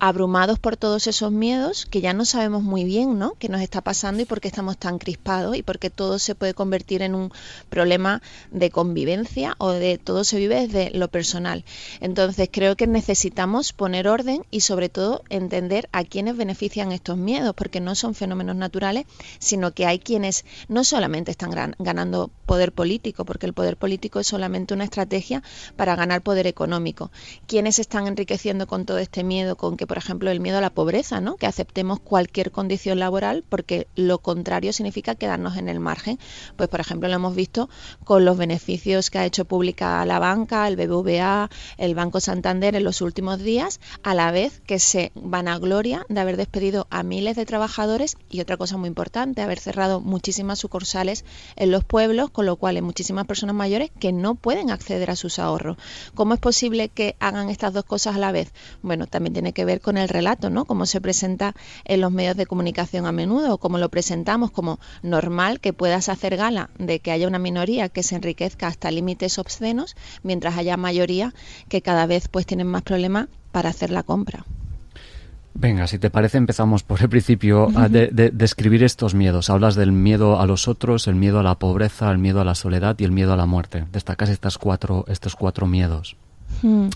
abrumados 0.00 0.58
por 0.58 0.78
todos 0.78 1.06
esos 1.06 1.30
miedos 1.30 1.84
que 1.84 2.00
ya 2.00 2.14
no 2.14 2.24
sabemos 2.24 2.62
muy 2.62 2.84
bien 2.84 3.18
¿no? 3.18 3.34
qué 3.38 3.50
nos 3.50 3.60
está 3.60 3.82
pasando 3.82 4.22
y 4.22 4.24
por 4.24 4.40
qué 4.40 4.48
estamos 4.48 4.78
tan 4.78 4.98
crispados 4.98 5.54
y 5.54 5.62
porque 5.62 5.90
todo 5.90 6.18
se 6.18 6.34
puede 6.34 6.54
convertir 6.54 7.02
en 7.02 7.14
un 7.14 7.30
problema 7.68 8.22
de 8.50 8.70
convivencia 8.70 9.54
o 9.58 9.70
de 9.70 9.98
todo 9.98 10.24
se 10.24 10.38
vive 10.38 10.66
desde 10.66 10.90
lo 10.90 11.08
personal. 11.08 11.64
Entonces 12.00 12.48
creo 12.50 12.74
que 12.74 12.86
necesitamos 12.86 13.74
poner 13.74 14.08
orden 14.08 14.46
y 14.50 14.60
sobre 14.60 14.88
todo 14.88 15.24
entender 15.28 15.90
a 15.92 16.04
quiénes 16.04 16.38
benefician 16.38 16.92
estos 16.92 17.18
miedos, 17.18 17.54
porque 17.54 17.80
no 17.80 17.94
son 17.94 18.14
fenómenos 18.14 18.56
naturales, 18.56 19.04
sino 19.38 19.72
que 19.72 19.84
hay 19.84 19.98
quienes 19.98 20.46
no 20.68 20.84
solamente 20.84 21.30
están 21.30 21.74
ganando 21.78 22.30
poder 22.46 22.72
político, 22.78 23.24
porque 23.24 23.44
el 23.44 23.54
poder 23.54 23.76
político 23.76 24.20
es 24.20 24.28
solamente 24.28 24.72
una 24.72 24.84
estrategia 24.84 25.42
para 25.74 25.96
ganar 25.96 26.22
poder 26.22 26.46
económico. 26.46 27.10
¿Quiénes 27.48 27.80
están 27.80 28.06
enriqueciendo 28.06 28.68
con 28.68 28.86
todo 28.86 28.98
este 28.98 29.24
miedo? 29.24 29.56
Con 29.56 29.76
que, 29.76 29.88
por 29.88 29.98
ejemplo, 29.98 30.30
el 30.30 30.38
miedo 30.38 30.58
a 30.58 30.60
la 30.60 30.70
pobreza, 30.70 31.20
¿no? 31.20 31.34
Que 31.34 31.48
aceptemos 31.48 31.98
cualquier 31.98 32.52
condición 32.52 33.00
laboral 33.00 33.42
porque 33.48 33.88
lo 33.96 34.20
contrario 34.20 34.72
significa 34.72 35.16
quedarnos 35.16 35.56
en 35.56 35.68
el 35.68 35.80
margen. 35.80 36.20
Pues, 36.54 36.68
por 36.68 36.78
ejemplo, 36.78 37.08
lo 37.08 37.16
hemos 37.16 37.34
visto 37.34 37.68
con 38.04 38.24
los 38.24 38.36
beneficios 38.36 39.10
que 39.10 39.18
ha 39.18 39.26
hecho 39.26 39.44
pública 39.44 40.06
la 40.06 40.20
banca, 40.20 40.68
el 40.68 40.76
BBVA, 40.76 41.50
el 41.78 41.96
Banco 41.96 42.20
Santander 42.20 42.76
en 42.76 42.84
los 42.84 43.00
últimos 43.00 43.40
días, 43.40 43.80
a 44.04 44.14
la 44.14 44.30
vez 44.30 44.60
que 44.68 44.78
se 44.78 45.10
van 45.16 45.48
a 45.48 45.58
gloria 45.58 46.06
de 46.08 46.20
haber 46.20 46.36
despedido 46.36 46.86
a 46.90 47.02
miles 47.02 47.34
de 47.34 47.44
trabajadores 47.44 48.16
y 48.30 48.40
otra 48.40 48.56
cosa 48.56 48.76
muy 48.76 48.86
importante, 48.86 49.42
haber 49.42 49.58
cerrado 49.58 50.00
muchísimas 50.00 50.60
sucursales 50.60 51.24
en 51.56 51.72
los 51.72 51.82
pueblos, 51.82 52.30
con 52.30 52.46
lo 52.46 52.54
cual 52.54 52.67
muchísimas 52.82 53.26
personas 53.26 53.54
mayores 53.54 53.90
que 53.98 54.12
no 54.12 54.34
pueden 54.34 54.70
acceder 54.70 55.10
a 55.10 55.16
sus 55.16 55.38
ahorros. 55.38 55.76
¿Cómo 56.14 56.34
es 56.34 56.40
posible 56.40 56.88
que 56.88 57.16
hagan 57.18 57.48
estas 57.48 57.72
dos 57.72 57.84
cosas 57.84 58.16
a 58.16 58.18
la 58.18 58.32
vez? 58.32 58.52
Bueno, 58.82 59.06
también 59.06 59.32
tiene 59.32 59.52
que 59.52 59.64
ver 59.64 59.80
con 59.80 59.96
el 59.96 60.08
relato, 60.08 60.50
¿no? 60.50 60.64
Cómo 60.64 60.86
se 60.86 61.00
presenta 61.00 61.54
en 61.84 62.00
los 62.00 62.12
medios 62.12 62.36
de 62.36 62.46
comunicación 62.46 63.06
a 63.06 63.12
menudo, 63.12 63.58
cómo 63.58 63.78
lo 63.78 63.88
presentamos 63.88 64.50
como 64.50 64.78
normal 65.02 65.60
que 65.60 65.72
puedas 65.72 66.08
hacer 66.08 66.36
gala 66.36 66.70
de 66.78 67.00
que 67.00 67.10
haya 67.10 67.28
una 67.28 67.38
minoría 67.38 67.88
que 67.88 68.02
se 68.02 68.16
enriquezca 68.16 68.66
hasta 68.66 68.90
límites 68.90 69.38
obscenos, 69.38 69.96
mientras 70.22 70.56
haya 70.56 70.76
mayoría 70.76 71.34
que 71.68 71.82
cada 71.82 72.06
vez 72.06 72.28
pues 72.28 72.46
tienen 72.46 72.66
más 72.66 72.82
problemas 72.82 73.28
para 73.52 73.70
hacer 73.70 73.90
la 73.90 74.02
compra. 74.02 74.44
Venga, 75.54 75.86
si 75.86 75.98
te 75.98 76.10
parece, 76.10 76.38
empezamos 76.38 76.82
por 76.82 77.00
el 77.00 77.08
principio 77.08 77.68
a 77.74 77.88
de, 77.88 78.30
describir 78.32 78.84
estos 78.84 79.14
miedos. 79.14 79.50
Hablas 79.50 79.74
del 79.74 79.92
miedo 79.92 80.40
a 80.40 80.46
los 80.46 80.68
otros, 80.68 81.08
el 81.08 81.16
miedo 81.16 81.40
a 81.40 81.42
la 81.42 81.56
pobreza, 81.56 82.10
el 82.10 82.18
miedo 82.18 82.40
a 82.40 82.44
la 82.44 82.54
soledad 82.54 82.96
y 82.98 83.04
el 83.04 83.12
miedo 83.12 83.32
a 83.32 83.36
la 83.36 83.46
muerte. 83.46 83.84
Destacas 83.90 84.28
estas 84.28 84.58
cuatro, 84.58 85.04
estos 85.08 85.34
cuatro 85.34 85.66
miedos. 85.66 86.16
Hmm. 86.62 86.88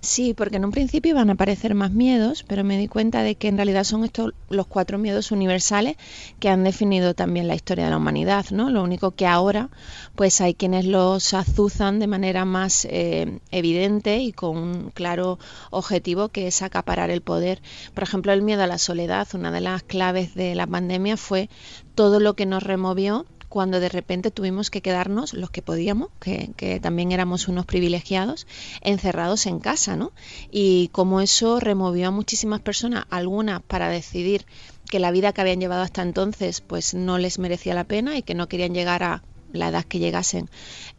Sí, 0.00 0.32
porque 0.32 0.56
en 0.56 0.64
un 0.64 0.70
principio 0.70 1.10
iban 1.10 1.28
a 1.28 1.32
aparecer 1.32 1.74
más 1.74 1.90
miedos, 1.90 2.44
pero 2.46 2.62
me 2.62 2.78
di 2.78 2.86
cuenta 2.86 3.22
de 3.22 3.34
que 3.34 3.48
en 3.48 3.56
realidad 3.56 3.82
son 3.82 4.04
estos 4.04 4.32
los 4.48 4.66
cuatro 4.66 4.96
miedos 4.96 5.32
universales 5.32 5.96
que 6.38 6.48
han 6.48 6.62
definido 6.62 7.14
también 7.14 7.48
la 7.48 7.56
historia 7.56 7.84
de 7.84 7.90
la 7.90 7.96
humanidad, 7.96 8.46
¿no? 8.50 8.70
Lo 8.70 8.82
único 8.82 9.10
que 9.10 9.26
ahora, 9.26 9.70
pues 10.14 10.40
hay 10.40 10.54
quienes 10.54 10.86
los 10.86 11.34
azuzan 11.34 11.98
de 11.98 12.06
manera 12.06 12.44
más 12.44 12.86
eh, 12.88 13.40
evidente 13.50 14.18
y 14.18 14.32
con 14.32 14.56
un 14.56 14.90
claro 14.90 15.38
objetivo 15.70 16.28
que 16.28 16.46
es 16.46 16.62
acaparar 16.62 17.10
el 17.10 17.20
poder. 17.20 17.60
Por 17.94 18.04
ejemplo, 18.04 18.32
el 18.32 18.42
miedo 18.42 18.62
a 18.62 18.68
la 18.68 18.78
soledad, 18.78 19.26
una 19.34 19.50
de 19.50 19.60
las 19.60 19.82
claves 19.82 20.34
de 20.34 20.54
la 20.54 20.66
pandemia 20.68 21.16
fue 21.16 21.50
todo 21.96 22.20
lo 22.20 22.34
que 22.34 22.46
nos 22.46 22.62
removió 22.62 23.26
cuando 23.48 23.80
de 23.80 23.88
repente 23.88 24.30
tuvimos 24.30 24.70
que 24.70 24.82
quedarnos, 24.82 25.32
los 25.34 25.50
que 25.50 25.62
podíamos, 25.62 26.08
que, 26.20 26.50
que 26.56 26.80
también 26.80 27.12
éramos 27.12 27.48
unos 27.48 27.66
privilegiados, 27.66 28.46
encerrados 28.82 29.46
en 29.46 29.58
casa, 29.58 29.96
¿no? 29.96 30.12
Y 30.50 30.88
como 30.88 31.20
eso 31.20 31.60
removió 31.60 32.08
a 32.08 32.10
muchísimas 32.10 32.60
personas, 32.60 33.04
algunas 33.10 33.62
para 33.62 33.88
decidir 33.88 34.44
que 34.88 34.98
la 34.98 35.10
vida 35.10 35.32
que 35.32 35.40
habían 35.40 35.60
llevado 35.60 35.82
hasta 35.82 36.02
entonces 36.02 36.60
pues 36.60 36.94
no 36.94 37.18
les 37.18 37.38
merecía 37.38 37.74
la 37.74 37.84
pena 37.84 38.16
y 38.16 38.22
que 38.22 38.34
no 38.34 38.48
querían 38.48 38.74
llegar 38.74 39.02
a 39.02 39.22
la 39.52 39.68
edad 39.68 39.84
que 39.84 39.98
llegasen 39.98 40.50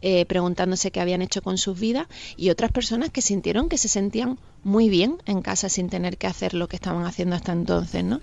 eh, 0.02 0.26
preguntándose 0.26 0.90
qué 0.90 1.00
habían 1.00 1.22
hecho 1.22 1.42
con 1.42 1.58
sus 1.58 1.78
vidas 1.78 2.06
y 2.36 2.50
otras 2.50 2.72
personas 2.72 3.10
que 3.10 3.22
sintieron 3.22 3.68
que 3.68 3.78
se 3.78 3.88
sentían 3.88 4.38
muy 4.62 4.88
bien 4.88 5.18
en 5.26 5.42
casa 5.42 5.68
sin 5.68 5.88
tener 5.88 6.18
que 6.18 6.26
hacer 6.26 6.54
lo 6.54 6.68
que 6.68 6.76
estaban 6.76 7.04
haciendo 7.04 7.36
hasta 7.36 7.52
entonces, 7.52 8.04
¿no? 8.04 8.20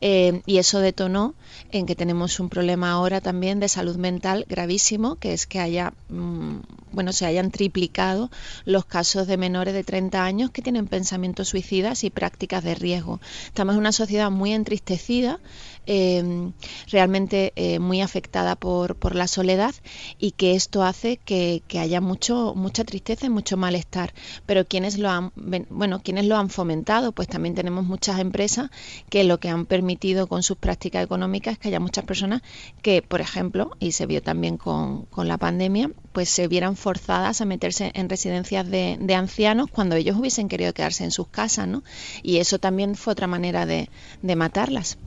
Eh, 0.00 0.42
y 0.46 0.58
eso 0.58 0.80
detonó 0.80 1.34
en 1.70 1.86
que 1.86 1.94
tenemos 1.94 2.40
un 2.40 2.48
problema 2.48 2.90
ahora 2.90 3.20
también 3.20 3.60
de 3.60 3.68
salud 3.68 3.96
mental 3.96 4.44
gravísimo, 4.48 5.16
que 5.16 5.32
es 5.32 5.46
que 5.46 5.60
haya, 5.60 5.94
mm, 6.08 6.58
bueno, 6.92 7.12
se 7.12 7.26
hayan 7.26 7.50
triplicado 7.50 8.30
los 8.64 8.84
casos 8.84 9.26
de 9.26 9.36
menores 9.36 9.74
de 9.74 9.84
30 9.84 10.24
años 10.24 10.50
que 10.50 10.62
tienen 10.62 10.86
pensamientos 10.86 11.48
suicidas 11.48 12.04
y 12.04 12.10
prácticas 12.10 12.64
de 12.64 12.74
riesgo. 12.74 13.20
Estamos 13.46 13.74
en 13.74 13.80
una 13.80 13.92
sociedad 13.92 14.30
muy 14.30 14.52
entristecida, 14.52 15.40
eh, 15.86 16.50
realmente 16.90 17.52
eh, 17.56 17.78
muy 17.78 18.02
afectada 18.02 18.56
por, 18.56 18.96
por, 18.96 19.14
la 19.14 19.26
soledad 19.26 19.74
y 20.18 20.32
que 20.32 20.54
esto 20.54 20.82
hace 20.82 21.16
que, 21.16 21.62
que, 21.66 21.78
haya 21.78 22.02
mucho 22.02 22.52
mucha 22.54 22.84
tristeza 22.84 23.24
y 23.26 23.30
mucho 23.30 23.56
malestar. 23.56 24.12
Pero 24.44 24.66
quienes 24.66 24.98
lo 24.98 25.08
han 25.08 25.32
bueno 25.78 26.00
quienes 26.02 26.26
lo 26.26 26.36
han 26.36 26.50
fomentado, 26.50 27.12
pues 27.12 27.28
también 27.28 27.54
tenemos 27.54 27.86
muchas 27.86 28.18
empresas 28.18 28.70
que 29.08 29.22
lo 29.22 29.38
que 29.38 29.48
han 29.48 29.64
permitido 29.64 30.26
con 30.26 30.42
sus 30.42 30.56
prácticas 30.56 31.04
económicas 31.04 31.52
es 31.52 31.58
que 31.58 31.68
haya 31.68 31.78
muchas 31.78 32.04
personas 32.04 32.42
que, 32.82 33.00
por 33.00 33.20
ejemplo, 33.20 33.70
y 33.78 33.92
se 33.92 34.06
vio 34.06 34.20
también 34.20 34.56
con, 34.56 35.06
la 35.16 35.38
pandemia, 35.38 35.90
pues 36.12 36.28
se 36.28 36.48
vieran 36.48 36.76
forzadas 36.76 37.40
a 37.40 37.44
meterse 37.44 37.92
en 37.94 38.08
residencias 38.08 38.68
de, 38.68 38.98
de, 39.00 39.14
ancianos 39.14 39.70
cuando 39.70 39.94
ellos 39.94 40.16
hubiesen 40.16 40.48
querido 40.48 40.72
quedarse 40.72 41.04
en 41.04 41.10
sus 41.10 41.28
casas, 41.28 41.68
¿no? 41.68 41.82
Y 42.22 42.38
eso 42.38 42.58
también 42.58 42.94
fue 42.94 43.12
otra 43.12 43.26
manera 43.26 43.66
de, 43.66 43.88
de 44.22 44.36
matarlas. 44.36 44.98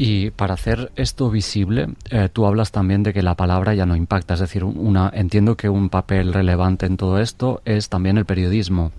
Y 0.00 0.30
para 0.30 0.54
hacer 0.54 0.92
esto 0.94 1.28
visible, 1.28 1.88
eh, 2.10 2.28
tú 2.32 2.46
hablas 2.46 2.70
también 2.70 3.02
de 3.02 3.12
que 3.12 3.20
la 3.20 3.34
palabra 3.34 3.74
ya 3.74 3.84
no 3.84 3.96
impacta. 3.96 4.34
Es 4.34 4.40
decir, 4.40 4.62
una, 4.62 5.10
entiendo 5.12 5.56
que 5.56 5.68
un 5.68 5.90
papel 5.90 6.32
relevante 6.32 6.86
en 6.86 6.96
todo 6.96 7.18
esto 7.18 7.60
es 7.64 7.88
también 7.88 8.16
el 8.16 8.24
periodismo, 8.24 8.92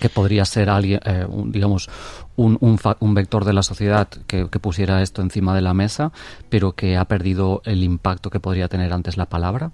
que 0.00 0.08
podría 0.08 0.44
ser 0.44 0.68
alguien, 0.68 1.00
eh, 1.04 1.24
un, 1.28 1.52
digamos, 1.52 1.88
un, 2.36 2.58
un, 2.60 2.78
un, 3.00 3.14
vector 3.14 3.44
de 3.44 3.52
la 3.52 3.62
sociedad 3.62 4.08
que, 4.26 4.46
pusiera 4.46 5.02
esto 5.02 5.22
encima 5.22 5.54
de 5.54 5.62
la 5.62 5.74
mesa, 5.74 6.12
pero 6.48 6.72
que 6.72 6.96
ha 6.96 7.04
perdido 7.04 7.62
el 7.64 7.82
impacto 7.82 8.30
que 8.30 8.40
podría 8.40 8.68
tener 8.68 8.92
antes 8.92 9.16
la 9.16 9.26
palabra. 9.26 9.70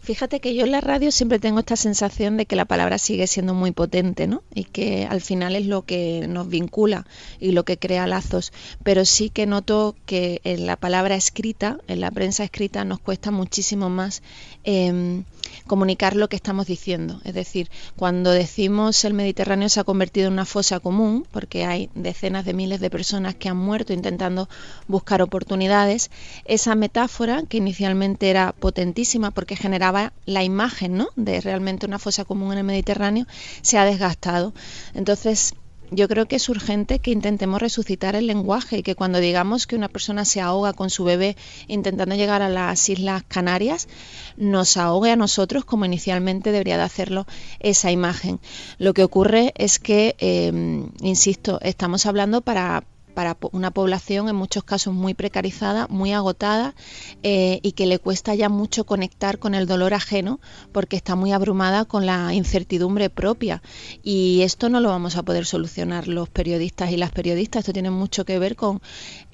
Fíjate 0.00 0.38
que 0.38 0.54
yo 0.54 0.64
en 0.64 0.70
la 0.70 0.80
radio 0.80 1.10
siempre 1.10 1.40
tengo 1.40 1.58
esta 1.58 1.74
sensación 1.74 2.36
de 2.36 2.46
que 2.46 2.54
la 2.54 2.64
palabra 2.64 2.96
sigue 2.96 3.26
siendo 3.26 3.54
muy 3.54 3.72
potente, 3.72 4.28
¿no? 4.28 4.44
Y 4.54 4.62
que 4.62 5.04
al 5.04 5.20
final 5.20 5.56
es 5.56 5.66
lo 5.66 5.82
que 5.82 6.26
nos 6.28 6.48
vincula 6.48 7.06
y 7.40 7.50
lo 7.50 7.64
que 7.64 7.76
crea 7.76 8.06
lazos. 8.06 8.52
Pero 8.84 9.04
sí 9.04 9.30
que 9.30 9.46
noto 9.46 9.96
que 10.06 10.40
en 10.44 10.66
la 10.66 10.76
palabra 10.76 11.16
escrita, 11.16 11.78
en 11.88 12.00
la 12.00 12.12
prensa 12.12 12.44
escrita, 12.44 12.84
nos 12.84 13.00
cuesta 13.00 13.32
muchísimo 13.32 13.90
más 13.90 14.22
eh, 14.62 15.24
comunicar 15.66 16.16
lo 16.16 16.28
que 16.28 16.36
estamos 16.36 16.66
diciendo. 16.66 17.20
Es 17.24 17.34
decir, 17.34 17.70
cuando 17.96 18.30
decimos 18.30 19.04
el 19.04 19.14
Mediterráneo 19.14 19.68
se 19.68 19.80
ha 19.80 19.84
convertido 19.84 20.28
en 20.28 20.34
una 20.34 20.44
fosa 20.44 20.80
común, 20.80 21.26
porque 21.30 21.64
hay 21.64 21.90
decenas 21.94 22.44
de 22.44 22.54
miles 22.54 22.80
de 22.80 22.90
personas 22.90 23.34
que 23.34 23.48
han 23.48 23.56
muerto 23.56 23.92
intentando 23.92 24.48
buscar 24.88 25.22
oportunidades, 25.22 26.10
esa 26.44 26.74
metáfora, 26.74 27.42
que 27.48 27.58
inicialmente 27.58 28.30
era 28.30 28.52
potentísima 28.52 29.30
porque 29.30 29.56
generaba 29.56 30.12
la 30.24 30.42
imagen 30.42 30.96
¿no? 30.96 31.08
de 31.16 31.40
realmente 31.40 31.86
una 31.86 31.98
fosa 31.98 32.24
común 32.24 32.52
en 32.52 32.58
el 32.58 32.64
Mediterráneo 32.64 33.26
se 33.62 33.78
ha 33.78 33.84
desgastado. 33.84 34.52
Entonces, 34.94 35.54
yo 35.90 36.08
creo 36.08 36.26
que 36.26 36.36
es 36.36 36.48
urgente 36.48 36.98
que 36.98 37.10
intentemos 37.10 37.60
resucitar 37.60 38.16
el 38.16 38.26
lenguaje 38.26 38.78
y 38.78 38.82
que 38.82 38.94
cuando 38.94 39.20
digamos 39.20 39.66
que 39.66 39.76
una 39.76 39.88
persona 39.88 40.24
se 40.24 40.40
ahoga 40.40 40.72
con 40.72 40.90
su 40.90 41.04
bebé 41.04 41.36
intentando 41.68 42.14
llegar 42.14 42.42
a 42.42 42.48
las 42.48 42.88
Islas 42.88 43.22
Canarias, 43.26 43.88
nos 44.36 44.76
ahogue 44.76 45.10
a 45.10 45.16
nosotros 45.16 45.64
como 45.64 45.84
inicialmente 45.84 46.52
debería 46.52 46.76
de 46.76 46.82
hacerlo 46.82 47.26
esa 47.60 47.90
imagen. 47.90 48.40
Lo 48.78 48.94
que 48.94 49.04
ocurre 49.04 49.52
es 49.56 49.78
que, 49.78 50.16
eh, 50.18 50.52
insisto, 51.00 51.58
estamos 51.62 52.06
hablando 52.06 52.40
para, 52.40 52.84
para 53.16 53.38
una 53.52 53.70
población 53.70 54.28
en 54.28 54.36
muchos 54.36 54.62
casos 54.62 54.92
muy 54.92 55.14
precarizada, 55.14 55.86
muy 55.88 56.12
agotada 56.12 56.74
eh, 57.22 57.60
y 57.62 57.72
que 57.72 57.86
le 57.86 57.98
cuesta 57.98 58.34
ya 58.34 58.50
mucho 58.50 58.84
conectar 58.84 59.38
con 59.38 59.54
el 59.54 59.66
dolor 59.66 59.94
ajeno 59.94 60.38
porque 60.70 60.96
está 60.96 61.16
muy 61.16 61.32
abrumada 61.32 61.86
con 61.86 62.04
la 62.04 62.34
incertidumbre 62.34 63.08
propia. 63.08 63.62
Y 64.02 64.42
esto 64.42 64.68
no 64.68 64.80
lo 64.80 64.90
vamos 64.90 65.16
a 65.16 65.22
poder 65.22 65.46
solucionar 65.46 66.08
los 66.08 66.28
periodistas 66.28 66.90
y 66.90 66.98
las 66.98 67.10
periodistas. 67.10 67.60
Esto 67.60 67.72
tiene 67.72 67.90
mucho 67.90 68.26
que 68.26 68.38
ver 68.38 68.54
con 68.54 68.82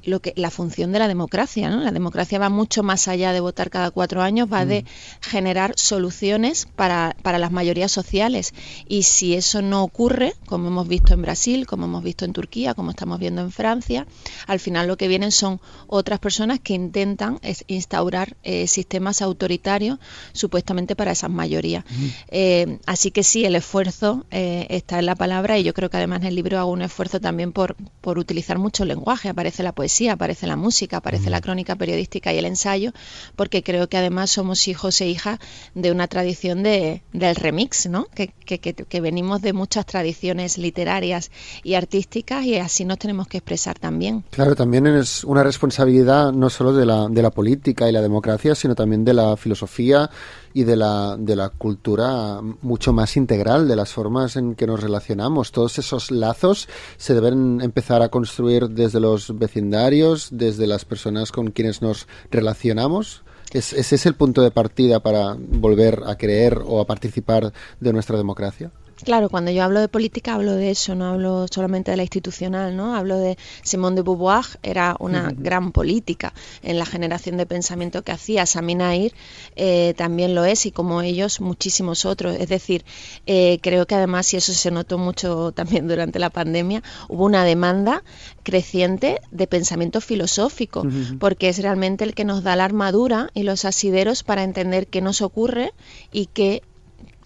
lo 0.05 0.21
que 0.21 0.33
la 0.37 0.51
función 0.51 0.93
de 0.93 0.99
la 0.99 1.09
democracia, 1.09 1.71
¿no? 1.71 1.81
La 1.81 1.91
democracia 1.91 2.39
va 2.39 2.49
mucho 2.49 2.83
más 2.83 3.09
allá 3.09 3.33
de 3.33 3.41
votar 3.41 3.71
cada 3.71 3.91
cuatro 3.91 4.23
años, 4.23 4.49
va 4.53 4.65
mm. 4.65 4.69
de 4.69 4.85
generar 5.21 5.75
soluciones 5.77 6.67
para, 6.77 7.17
para 7.23 7.39
las 7.39 7.53
mayorías 7.53 7.93
sociales. 7.93 8.55
Y 8.89 9.05
si 9.05 9.35
eso 9.35 9.63
no 9.63 9.83
ocurre, 9.83 10.35
como 10.47 10.69
hemos 10.69 10.89
visto 10.89 11.15
en 11.15 11.23
Brasil, 11.23 11.67
como 11.67 11.87
hemos 11.87 12.03
visto 12.03 12.25
en 12.25 12.33
Turquía, 12.33 12.75
como 12.75 12.91
estamos 12.91 13.19
viendo 13.19 13.41
en 13.43 13.53
Francia, 13.53 14.07
al 14.47 14.61
final 14.61 14.89
lo 14.89 14.97
que 14.97 15.09
vienen 15.09 15.31
son 15.31 15.61
otras 15.87 16.19
personas 16.19 16.61
que 16.61 16.75
intentan 16.75 17.39
instaurar 17.67 18.37
eh, 18.43 18.67
sistemas 18.67 19.23
autoritarios 19.23 19.99
supuestamente 20.33 20.97
para 20.97 21.13
esas 21.13 21.31
mayorías. 21.31 21.85
Mm. 21.89 22.07
Eh, 22.29 22.79
así 22.87 23.11
que 23.11 23.23
sí, 23.23 23.45
el 23.45 23.55
esfuerzo 23.57 24.27
eh, 24.31 24.67
está 24.71 24.99
en 24.99 25.07
la 25.07 25.15
palabra 25.15 25.59
y 25.59 25.63
yo 25.65 25.75
creo 25.75 25.91
que 25.91 25.97
además 25.97 26.23
en 26.23 26.29
el 26.29 26.35
libro 26.35 26.59
hago 26.59 26.71
un 26.71 26.83
esfuerzo 26.83 27.21
también 27.21 27.53
por, 27.53 27.77
por 28.01 28.19
utilizar 28.19 28.59
mucho 28.59 28.83
el 28.83 28.89
lenguaje. 28.89 29.29
Aparece 29.29 29.63
la 29.63 29.73
poesía 29.73 29.92
aparece 30.11 30.47
la 30.47 30.57
música, 30.57 30.99
aparece 30.99 31.31
la 31.31 31.41
crónica 31.41 31.77
periodística 31.77 32.33
y 32.33 32.39
el 32.39 32.47
ensayo, 32.47 32.93
porque 33.37 33.63
creo 33.63 33.89
que 33.89 33.97
además 33.97 34.31
somos 34.31 34.69
hijos 34.69 35.01
e 35.01 35.09
hijas 35.09 35.39
de 35.75 35.91
una 35.91 36.09
tradición 36.09 36.63
de, 36.63 37.03
del 37.13 37.37
remix, 37.37 37.89
¿no? 37.89 38.07
Que, 38.15 38.29
que, 38.29 38.59
que, 38.59 38.75
que 38.75 39.01
venimos 39.01 39.43
de 39.43 39.53
muchas 39.53 39.87
tradiciones 39.87 40.59
literarias 40.59 41.31
y 41.63 41.75
artísticas 41.75 42.45
y 42.45 42.57
así 42.57 42.85
nos 42.85 42.99
tenemos 42.99 43.29
que 43.29 43.39
expresar 43.39 43.79
también. 43.79 44.25
Claro, 44.31 44.55
también 44.55 44.87
es 44.87 45.25
una 45.25 45.43
responsabilidad 45.43 46.33
no 46.33 46.51
solo 46.51 46.73
de 46.73 46.87
la, 46.87 47.09
de 47.09 47.23
la 47.23 47.31
política 47.31 47.89
y 47.89 47.93
la 47.93 48.01
democracia, 48.01 48.55
sino 48.55 48.75
también 48.75 49.05
de 49.05 49.15
la 49.15 49.37
filosofía 49.37 50.11
y 50.55 50.65
de 50.65 50.77
la, 50.77 51.17
de 51.19 51.37
la 51.37 51.49
cultura 51.49 52.41
mucho 52.61 52.93
más 52.93 53.17
integral, 53.17 53.69
de 53.69 53.77
las 53.77 53.93
formas 53.93 54.37
en 54.37 54.55
que 54.55 54.67
nos 54.67 54.81
relacionamos. 54.81 55.53
Todos 55.53 55.79
esos 55.79 56.11
lazos 56.11 56.69
se 56.97 57.15
deben 57.15 57.61
empezar 57.63 58.03
a 58.03 58.09
construir 58.09 58.69
desde 58.69 59.01
los 59.01 59.37
vecindarios, 59.39 59.82
desde 60.31 60.67
las 60.67 60.85
personas 60.85 61.33
con 61.33 61.51
quienes 61.51 61.83
nos 61.83 62.07
relacionamos. 62.31 63.23
¿Es, 63.53 63.73
¿Ese 63.73 63.97
es 63.97 64.07
el 64.07 64.15
punto 64.15 64.43
de 64.43 64.51
partida 64.51 65.01
para 65.01 65.37
volver 65.37 66.03
a 66.07 66.17
creer 66.17 66.61
o 66.65 66.81
a 66.81 66.87
participar 66.87 67.53
de 67.81 67.93
nuestra 67.93 68.17
democracia? 68.17 68.71
Claro, 69.05 69.29
cuando 69.29 69.51
yo 69.51 69.65
hablo 69.65 69.81
de 69.81 69.89
política 69.89 70.35
hablo 70.35 70.55
de 70.55 70.71
eso, 70.71 70.95
no 70.95 71.07
hablo 71.07 71.47
solamente 71.51 71.91
de 71.91 71.97
la 71.97 72.05
institucional, 72.05 72.77
¿no? 72.77 72.95
Hablo 72.95 73.19
de 73.19 73.37
Simone 73.63 73.97
de 73.97 74.03
Beauvoir, 74.03 74.45
era 74.63 74.97
una 75.01 75.33
gran 75.37 75.73
política 75.73 76.33
en 76.63 76.79
la 76.79 76.87
generación 76.87 77.37
de 77.37 77.47
pensamiento 77.47 78.03
que 78.03 78.13
hacía. 78.13 78.47
Saminair 78.47 79.13
eh, 79.57 79.95
también 79.97 80.35
lo 80.35 80.45
es 80.45 80.67
y 80.67 80.73
como 80.73 81.03
ellos 81.03 81.41
muchísimos 81.41 82.05
otros. 82.05 82.37
Es 82.37 82.49
decir, 82.49 82.85
eh, 83.27 83.59
creo 83.61 83.87
que 83.87 83.97
además, 83.97 84.33
y 84.35 84.37
eso 84.37 84.53
se 84.53 84.71
notó 84.71 84.99
mucho 84.99 85.53
también 85.53 85.89
durante 85.89 86.19
la 86.19 86.31
pandemia, 86.31 86.83
hubo 87.09 87.25
una 87.25 87.45
demanda 87.45 88.05
creciente 88.45 89.21
de 89.31 89.47
pensamiento 89.47 90.01
filosófico, 90.01 90.87
porque 91.19 91.49
es 91.49 91.59
realmente 91.59 92.05
el 92.05 92.15
que 92.15 92.25
nos 92.25 92.43
da 92.43 92.55
la 92.55 92.65
armadura 92.65 93.31
y 93.35 93.43
los 93.43 93.65
asideros 93.65 94.23
para 94.23 94.45
entender 94.45 94.87
qué 94.87 95.01
nos 95.01 95.23
ocurre 95.23 95.73
y 96.13 96.27
qué 96.27 96.63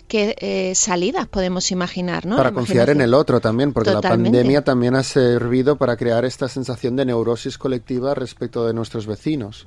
qué 0.08 0.36
eh, 0.38 0.74
salidas 0.74 1.26
podemos 1.26 1.70
imaginar, 1.70 2.26
¿no? 2.26 2.36
Para 2.36 2.52
confiar 2.52 2.90
en 2.90 3.00
el 3.00 3.14
otro 3.14 3.40
también, 3.40 3.72
porque 3.72 3.90
Totalmente. 3.90 4.30
la 4.30 4.32
pandemia 4.32 4.64
también 4.64 4.94
ha 4.94 5.02
servido 5.02 5.76
para 5.76 5.96
crear 5.96 6.24
esta 6.24 6.48
sensación 6.48 6.96
de 6.96 7.06
neurosis 7.06 7.58
colectiva 7.58 8.14
respecto 8.14 8.66
de 8.66 8.74
nuestros 8.74 9.06
vecinos. 9.06 9.66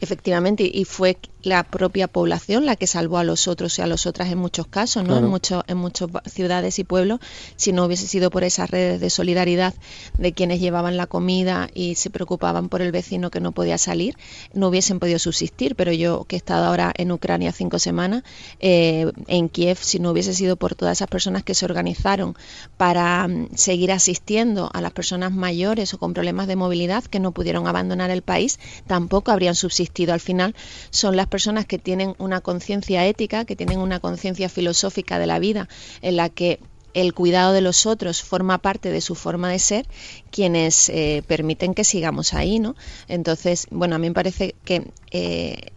Efectivamente, 0.00 0.68
y 0.72 0.84
fue 0.84 1.18
la 1.44 1.62
propia 1.62 2.08
población 2.08 2.66
la 2.66 2.76
que 2.76 2.86
salvó 2.86 3.18
a 3.18 3.24
los 3.24 3.48
otros 3.48 3.78
y 3.78 3.82
a 3.82 3.86
las 3.86 4.06
otras 4.06 4.30
en 4.30 4.38
muchos 4.38 4.66
casos, 4.66 5.02
¿no? 5.02 5.10
Claro. 5.10 5.26
En, 5.26 5.30
mucho, 5.30 5.64
en 5.66 5.76
muchas 5.76 6.08
ciudades 6.26 6.78
y 6.78 6.84
pueblos, 6.84 7.20
si 7.56 7.72
no 7.72 7.84
hubiese 7.84 8.06
sido 8.06 8.30
por 8.30 8.44
esas 8.44 8.70
redes 8.70 9.00
de 9.00 9.10
solidaridad 9.10 9.74
de 10.18 10.32
quienes 10.32 10.60
llevaban 10.60 10.96
la 10.96 11.06
comida 11.06 11.68
y 11.74 11.94
se 11.96 12.10
preocupaban 12.10 12.68
por 12.68 12.82
el 12.82 12.92
vecino 12.92 13.30
que 13.30 13.40
no 13.40 13.52
podía 13.52 13.78
salir, 13.78 14.16
no 14.52 14.68
hubiesen 14.68 14.98
podido 14.98 15.18
subsistir. 15.18 15.76
Pero 15.76 15.92
yo, 15.92 16.24
que 16.24 16.36
he 16.36 16.38
estado 16.38 16.66
ahora 16.66 16.92
en 16.96 17.12
Ucrania 17.12 17.52
cinco 17.52 17.78
semanas, 17.78 18.22
eh, 18.60 19.10
en 19.26 19.48
Kiev, 19.48 19.78
si 19.80 19.98
no 19.98 20.10
hubiese 20.10 20.34
sido 20.34 20.56
por 20.56 20.74
todas 20.74 20.98
esas 20.98 21.08
personas 21.08 21.42
que 21.42 21.54
se 21.54 21.64
organizaron 21.64 22.36
para 22.76 23.26
um, 23.26 23.48
seguir 23.54 23.92
asistiendo 23.92 24.70
a 24.72 24.80
las 24.80 24.92
personas 24.92 25.32
mayores 25.32 25.94
o 25.94 25.98
con 25.98 26.14
problemas 26.14 26.46
de 26.46 26.56
movilidad 26.56 27.04
que 27.04 27.20
no 27.20 27.32
pudieron 27.32 27.66
abandonar 27.66 28.10
el 28.10 28.22
país, 28.22 28.58
tampoco 28.86 29.30
habrían 29.30 29.54
subsistido 29.54 30.12
al 30.12 30.20
final 30.20 30.54
son 30.90 31.16
las 31.16 31.26
personas 31.34 31.66
que 31.66 31.80
tienen 31.80 32.14
una 32.18 32.40
conciencia 32.40 33.04
ética, 33.06 33.44
que 33.44 33.56
tienen 33.56 33.80
una 33.80 33.98
conciencia 33.98 34.48
filosófica 34.48 35.18
de 35.18 35.26
la 35.26 35.40
vida, 35.40 35.68
en 36.00 36.14
la 36.14 36.28
que 36.28 36.60
el 36.92 37.12
cuidado 37.12 37.52
de 37.52 37.60
los 37.60 37.86
otros 37.86 38.22
forma 38.22 38.58
parte 38.58 38.92
de 38.92 39.00
su 39.00 39.16
forma 39.16 39.50
de 39.50 39.58
ser, 39.58 39.88
quienes 40.30 40.88
eh, 40.90 41.24
permiten 41.26 41.74
que 41.74 41.82
sigamos 41.82 42.34
ahí, 42.34 42.60
¿no? 42.60 42.76
Entonces, 43.08 43.66
bueno, 43.72 43.96
a 43.96 43.98
mí 43.98 44.10
me 44.10 44.14
parece 44.14 44.54
que 44.64 44.92
eh, 45.10 45.72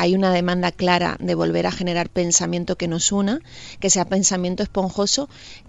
hay 0.00 0.14
una 0.14 0.32
demanda 0.32 0.72
clara 0.72 1.18
de 1.20 1.34
volver 1.34 1.66
a 1.66 1.72
generar 1.72 2.08
pensamiento 2.08 2.76
que 2.76 2.88
nos 2.88 3.12
una, 3.12 3.42
que 3.80 3.90
sea 3.90 4.06
pensamiento 4.06 4.62
esponjoso, 4.62 5.28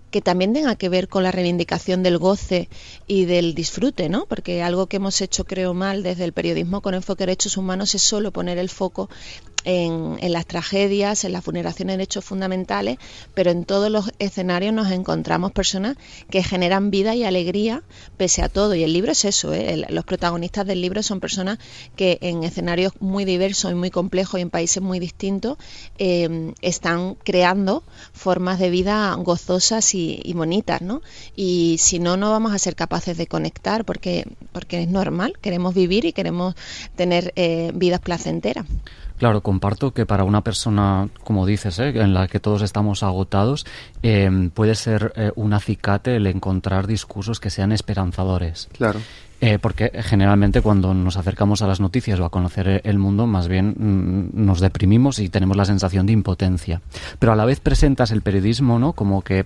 que 0.09 0.21
también 0.21 0.53
tenga 0.53 0.77
que 0.77 0.87
ver 0.87 1.09
con 1.09 1.23
la 1.23 1.31
reivindicación 1.31 2.01
del 2.01 2.17
goce 2.17 2.69
y 3.07 3.25
del 3.25 3.55
disfrute, 3.55 4.07
¿no? 4.07 4.27
Porque 4.27 4.63
algo 4.63 4.87
que 4.87 4.97
hemos 4.97 5.19
hecho, 5.19 5.43
creo 5.43 5.73
mal, 5.73 6.01
desde 6.01 6.23
el 6.23 6.31
periodismo 6.31 6.81
con 6.81 6.93
enfoque 6.93 7.23
de 7.23 7.31
derechos 7.31 7.57
humanos 7.57 7.93
es 7.93 8.03
solo 8.03 8.31
poner 8.31 8.57
el 8.57 8.69
foco 8.69 9.09
en, 9.63 10.17
las 10.31 10.45
tragedias, 10.45 11.23
en 11.23 11.33
las 11.33 11.43
vulneraciones 11.43 11.93
de 11.93 11.97
derechos 11.97 12.25
fundamentales, 12.25 12.97
pero 13.33 13.51
en 13.51 13.65
todos 13.65 13.89
los 13.89 14.11
escenarios 14.19 14.73
nos 14.73 14.91
encontramos 14.91 15.51
personas 15.51 15.97
que 16.29 16.43
generan 16.43 16.91
vida 16.91 17.15
y 17.15 17.23
alegría 17.23 17.83
pese 18.17 18.41
a 18.41 18.49
todo. 18.49 18.75
Y 18.75 18.83
el 18.83 18.93
libro 18.93 19.11
es 19.11 19.25
eso, 19.25 19.53
¿eh? 19.53 19.85
los 19.89 20.05
protagonistas 20.05 20.65
del 20.65 20.81
libro 20.81 21.03
son 21.03 21.19
personas 21.19 21.59
que 21.95 22.17
en 22.21 22.43
escenarios 22.43 22.93
muy 22.99 23.25
diversos 23.25 23.71
y 23.71 23.75
muy 23.75 23.91
complejos 23.91 24.39
y 24.39 24.43
en 24.43 24.49
países 24.49 24.81
muy 24.81 24.99
distintos 24.99 25.57
eh, 25.97 26.53
están 26.61 27.15
creando 27.15 27.83
formas 28.13 28.59
de 28.59 28.69
vida 28.69 29.15
gozosas 29.15 29.93
y, 29.93 30.31
bonitas, 30.33 30.81
¿no? 30.81 31.01
Y 31.35 31.77
si 31.79 31.99
no, 31.99 32.17
no 32.17 32.31
vamos 32.31 32.53
a 32.53 32.59
ser 32.59 32.75
capaces 32.75 33.17
de 33.17 33.27
conectar 33.27 33.85
porque, 33.85 34.25
porque 34.51 34.81
es 34.81 34.87
normal, 34.87 35.33
queremos 35.41 35.75
vivir 35.75 36.05
y 36.05 36.13
queremos 36.13 36.55
tener 36.95 37.33
eh, 37.35 37.71
vidas 37.75 37.99
placenteras. 37.99 38.65
Claro, 39.21 39.41
comparto 39.41 39.93
que 39.93 40.07
para 40.07 40.23
una 40.23 40.41
persona, 40.41 41.07
como 41.23 41.45
dices, 41.45 41.77
¿eh? 41.77 41.89
en 41.89 42.15
la 42.15 42.27
que 42.27 42.39
todos 42.39 42.63
estamos 42.63 43.03
agotados, 43.03 43.67
em, 44.01 44.49
puede 44.49 44.73
ser 44.73 45.13
eh, 45.15 45.31
un 45.35 45.53
acicate 45.53 46.15
el 46.15 46.25
encontrar 46.25 46.87
discursos 46.87 47.39
que 47.39 47.51
sean 47.51 47.71
esperanzadores. 47.71 48.67
Claro. 48.75 48.99
Eh, 49.39 49.59
porque 49.59 49.91
generalmente 50.01 50.63
cuando 50.63 50.95
nos 50.95 51.17
acercamos 51.17 51.61
a 51.61 51.67
las 51.67 51.79
noticias 51.79 52.19
o 52.19 52.25
a 52.25 52.31
conocer 52.31 52.81
el 52.83 52.97
mundo, 52.97 53.27
más 53.27 53.47
bien 53.47 53.75
mm, 53.77 54.43
nos 54.43 54.59
deprimimos 54.59 55.19
y 55.19 55.29
tenemos 55.29 55.55
la 55.55 55.65
sensación 55.65 56.07
de 56.07 56.13
impotencia. 56.13 56.81
Pero 57.19 57.31
a 57.31 57.35
la 57.35 57.45
vez 57.45 57.59
presentas 57.59 58.09
el 58.09 58.23
periodismo, 58.23 58.79
¿no? 58.79 58.93
Como 58.93 59.21
que 59.21 59.45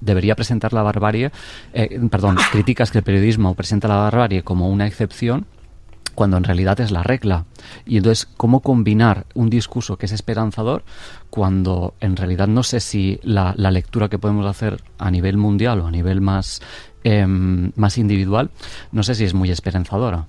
debería 0.00 0.34
presentar 0.34 0.72
la 0.72 0.82
barbarie, 0.82 1.30
perdón, 2.10 2.36
criticas 2.50 2.90
que 2.90 2.98
el 2.98 3.04
periodismo 3.04 3.54
presenta 3.54 3.86
la 3.86 3.94
barbarie 3.94 4.42
como 4.42 4.68
una 4.68 4.88
excepción 4.88 5.46
cuando 6.14 6.36
en 6.36 6.44
realidad 6.44 6.80
es 6.80 6.90
la 6.90 7.02
regla. 7.02 7.44
Y 7.86 7.96
entonces, 7.96 8.28
¿cómo 8.36 8.60
combinar 8.60 9.26
un 9.34 9.50
discurso 9.50 9.96
que 9.96 10.06
es 10.06 10.12
esperanzador 10.12 10.84
cuando 11.30 11.94
en 12.00 12.16
realidad 12.16 12.48
no 12.48 12.62
sé 12.62 12.80
si 12.80 13.20
la, 13.22 13.54
lectura 13.56 14.08
que 14.08 14.18
podemos 14.18 14.46
hacer 14.46 14.82
a 14.98 15.10
nivel 15.10 15.36
mundial 15.36 15.80
o 15.80 15.86
a 15.86 15.90
nivel 15.90 16.20
más, 16.20 16.60
em, 17.02 17.72
más 17.76 17.98
individual, 17.98 18.50
no 18.92 19.02
sé 19.02 19.14
si 19.14 19.24
es 19.24 19.34
muy 19.34 19.50
esperanzadora? 19.50 20.26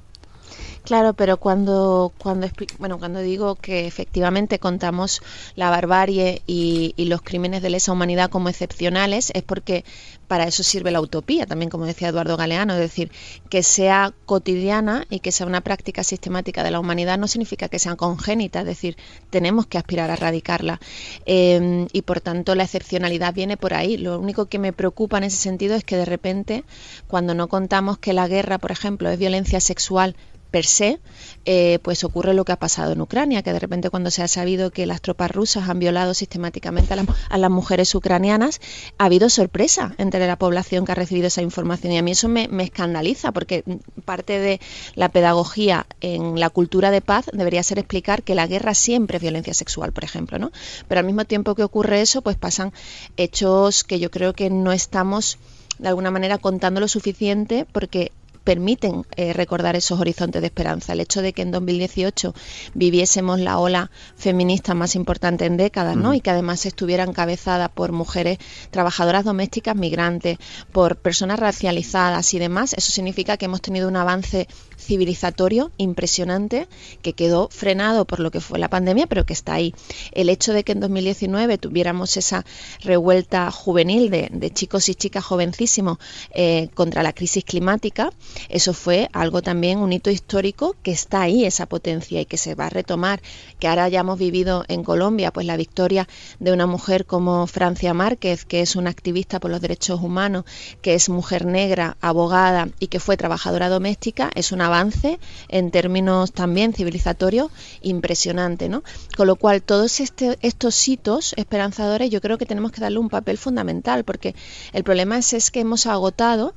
Claro, 0.85 1.13
pero 1.13 1.37
cuando, 1.37 2.13
cuando, 2.19 2.47
bueno, 2.77 2.99
cuando 2.99 3.19
digo 3.19 3.55
que 3.55 3.87
efectivamente 3.87 4.59
contamos 4.59 5.23
la 5.55 5.71
barbarie 5.71 6.43
y, 6.45 6.93
los 7.05 7.23
crímenes 7.23 7.63
de 7.63 7.71
lesa 7.71 7.91
humanidad 7.91 8.29
como 8.29 8.49
excepcionales, 8.49 9.31
es 9.33 9.41
porque 9.41 9.83
para 10.27 10.45
eso 10.45 10.63
sirve 10.63 10.91
la 10.91 11.01
utopía, 11.01 11.45
también 11.45 11.69
como 11.69 11.85
decía 11.85 12.09
Eduardo 12.09 12.37
Galeano, 12.37 12.73
es 12.73 12.79
decir, 12.79 13.11
que 13.49 13.63
sea 13.63 14.13
cotidiana 14.25 15.05
y 15.09 15.19
que 15.19 15.31
sea 15.31 15.47
una 15.47 15.61
práctica 15.61 16.03
sistemática 16.03 16.63
de 16.63 16.71
la 16.71 16.79
humanidad 16.79 17.17
no 17.17 17.27
significa 17.27 17.67
que 17.67 17.79
sea 17.79 17.95
congénita, 17.95 18.59
es 18.59 18.65
decir, 18.65 18.97
tenemos 19.29 19.65
que 19.65 19.77
aspirar 19.77 20.09
a 20.11 20.13
erradicarla. 20.13 20.79
Em, 21.25 21.87
y 21.93 22.03
por 22.03 22.21
tanto 22.21 22.53
la 22.55 22.63
excepcionalidad 22.63 23.33
viene 23.33 23.57
por 23.57 23.73
ahí. 23.73 23.97
Lo 23.97 24.19
único 24.19 24.45
que 24.47 24.59
me 24.59 24.73
preocupa 24.73 25.17
en 25.17 25.25
ese 25.25 25.37
sentido 25.37 25.75
es 25.75 25.83
que 25.83 25.97
de 25.97 26.05
repente, 26.05 26.63
cuando 27.07 27.33
no 27.33 27.47
contamos 27.47 27.97
que 27.97 28.13
la 28.13 28.27
guerra, 28.27 28.57
por 28.59 28.71
ejemplo, 28.71 29.09
es 29.09 29.17
violencia 29.19 29.59
sexual, 29.59 30.15
per 30.55 30.65
se, 30.65 30.99
eh, 31.43 31.79
pues 31.83 32.05
ocurre 32.05 32.33
lo 32.33 32.45
que 32.45 32.53
ha 32.53 32.55
pasado 32.55 32.93
en 32.93 33.01
Ucrania, 33.01 33.43
que 33.43 33.51
de 33.51 33.59
repente 33.59 33.89
cuando 33.89 34.09
se 34.09 34.23
ha 34.23 34.27
sabido 34.29 34.71
que 34.71 34.85
las 34.85 35.01
tropas 35.01 35.29
rusas 35.29 35.67
han 35.67 35.79
violado 35.79 36.13
sistemáticamente 36.13 36.93
a, 36.93 37.37
las 37.37 37.51
mujeres 37.51 37.93
ucranianas, 37.93 38.61
ha 38.97 39.03
habido 39.03 39.27
sorpresa 39.29 39.93
entre 39.97 40.25
la 40.25 40.37
población 40.37 40.85
que 40.85 40.93
ha 40.93 40.95
recibido 40.95 41.27
esa 41.27 41.41
información. 41.41 41.91
Y 41.91 41.97
a 41.97 42.03
mí 42.03 42.11
eso 42.11 42.29
me, 42.29 42.47
escandaliza, 42.63 43.33
porque 43.33 43.65
parte 44.05 44.39
de 44.39 44.61
la 44.95 45.09
pedagogía 45.09 45.87
en 45.99 46.39
la 46.39 46.49
cultura 46.49 46.89
de 46.89 47.01
paz 47.01 47.25
debería 47.33 47.61
ser 47.61 47.77
explicar 47.79 48.23
que 48.23 48.33
la 48.33 48.47
guerra 48.47 48.75
siempre 48.75 49.17
es 49.17 49.21
violencia 49.21 49.53
sexual, 49.53 49.91
por 49.91 50.05
ejemplo, 50.05 50.39
¿no? 50.39 50.53
Pero 50.87 50.99
al 50.99 51.05
mismo 51.05 51.25
tiempo 51.25 51.53
que 51.53 51.63
ocurre 51.63 51.99
eso, 51.99 52.21
pues 52.21 52.37
pasan 52.37 52.71
hechos 53.17 53.83
que 53.83 53.99
yo 53.99 54.09
creo 54.09 54.31
que 54.31 54.49
no 54.49 54.71
estamos 54.71 55.37
de 55.79 55.89
alguna 55.89 56.11
manera 56.11 56.37
contando 56.37 56.79
lo 56.79 56.87
suficiente 56.87 57.65
porque 57.73 58.13
permiten 58.45 59.05
eh, 59.17 59.33
recordar 59.33 59.75
esos 59.75 59.99
horizontes 59.99 60.41
de 60.41 60.47
esperanza. 60.47 60.93
El 60.93 61.01
hecho 61.01 61.21
de 61.21 61.33
que 61.33 61.41
en 61.41 61.51
2018 61.51 62.33
viviésemos 62.73 63.39
la 63.39 63.59
ola 63.59 63.91
feminista 64.15 64.73
más 64.73 64.95
importante 64.95 65.45
en 65.45 65.57
décadas, 65.57 65.97
¿no? 65.97 66.13
Y 66.13 66.21
que 66.21 66.29
además 66.29 66.65
estuviera 66.65 67.03
encabezada 67.03 67.67
por 67.67 67.91
mujeres 67.91 68.37
trabajadoras 68.71 69.25
domésticas 69.25 69.75
migrantes, 69.75 70.37
por 70.71 70.95
personas 70.95 71.39
racializadas 71.39 72.33
y 72.33 72.39
demás, 72.39 72.73
eso 72.73 72.91
significa 72.91 73.37
que 73.37 73.45
hemos 73.45 73.61
tenido 73.61 73.87
un 73.87 73.95
avance 73.95 74.47
civilizatorio 74.77 75.71
impresionante 75.77 76.67
que 77.01 77.13
quedó 77.13 77.49
frenado 77.49 78.05
por 78.05 78.19
lo 78.19 78.29
que 78.29 78.41
fue 78.41 78.59
la 78.59 78.69
pandemia, 78.69 79.07
pero 79.07 79.25
que 79.25 79.33
está 79.33 79.53
ahí. 79.53 79.73
El 80.11 80.29
hecho 80.29 80.53
de 80.53 80.63
que 80.63 80.73
en 80.73 80.79
2019 80.79 81.57
tuviéramos 81.57 82.15
esa 82.17 82.45
revuelta 82.81 83.49
juvenil 83.51 84.11
de, 84.11 84.51
chicos 84.53 84.87
y 84.89 84.95
chicas 84.95 85.25
jovencísimos 85.25 85.97
eh, 86.31 86.69
contra 86.75 87.01
la 87.01 87.13
crisis 87.13 87.43
climática, 87.43 88.11
eso 88.49 88.73
fue 88.73 89.09
algo 89.13 89.41
también, 89.41 89.79
un 89.79 89.93
hito 89.93 90.09
histórico 90.09 90.75
que 90.83 90.91
está 90.91 91.21
ahí, 91.21 91.45
esa 91.45 91.65
potencia 91.65 92.21
y 92.21 92.25
que 92.25 92.37
se 92.37 92.55
va 92.55 92.67
a 92.67 92.69
retomar, 92.69 93.21
que 93.59 93.67
ahora 93.67 93.89
ya 93.89 94.01
hemos 94.01 94.19
vivido 94.19 94.65
en 94.67 94.83
Colombia, 94.83 95.31
pues 95.31 95.45
la 95.45 95.57
victoria 95.57 96.07
de 96.39 96.51
una 96.51 96.65
mujer 96.65 97.05
como 97.05 97.47
Francia 97.47 97.93
Márquez, 97.93 98.45
que 98.45 98.61
es 98.61 98.75
una 98.75 98.89
activista 98.89 99.39
por 99.39 99.51
los 99.51 99.61
derechos 99.61 100.01
humanos, 100.01 100.45
que 100.81 100.93
es 100.93 101.09
mujer 101.09 101.45
negra, 101.45 101.97
abogada 102.01 102.69
y 102.79 102.87
que 102.87 102.99
fue 102.99 103.17
trabajadora 103.17 103.69
doméstica, 103.69 104.29
es 104.35 104.51
una 104.51 104.67
avance 104.67 105.19
en 105.49 105.71
términos 105.71 106.31
también 106.31 106.73
civilizatorios 106.73 107.51
impresionante, 107.81 108.69
¿no? 108.69 108.83
Con 109.17 109.27
lo 109.27 109.35
cual, 109.35 109.61
todos 109.61 109.99
este, 109.99 110.37
estos 110.41 110.87
hitos 110.87 111.33
esperanzadores 111.37 112.09
yo 112.09 112.21
creo 112.21 112.37
que 112.37 112.45
tenemos 112.45 112.71
que 112.71 112.81
darle 112.81 112.99
un 112.99 113.09
papel 113.09 113.37
fundamental, 113.37 114.03
porque 114.03 114.35
el 114.73 114.83
problema 114.83 115.17
es, 115.17 115.33
es 115.33 115.51
que 115.51 115.61
hemos 115.61 115.85
agotado 115.85 116.53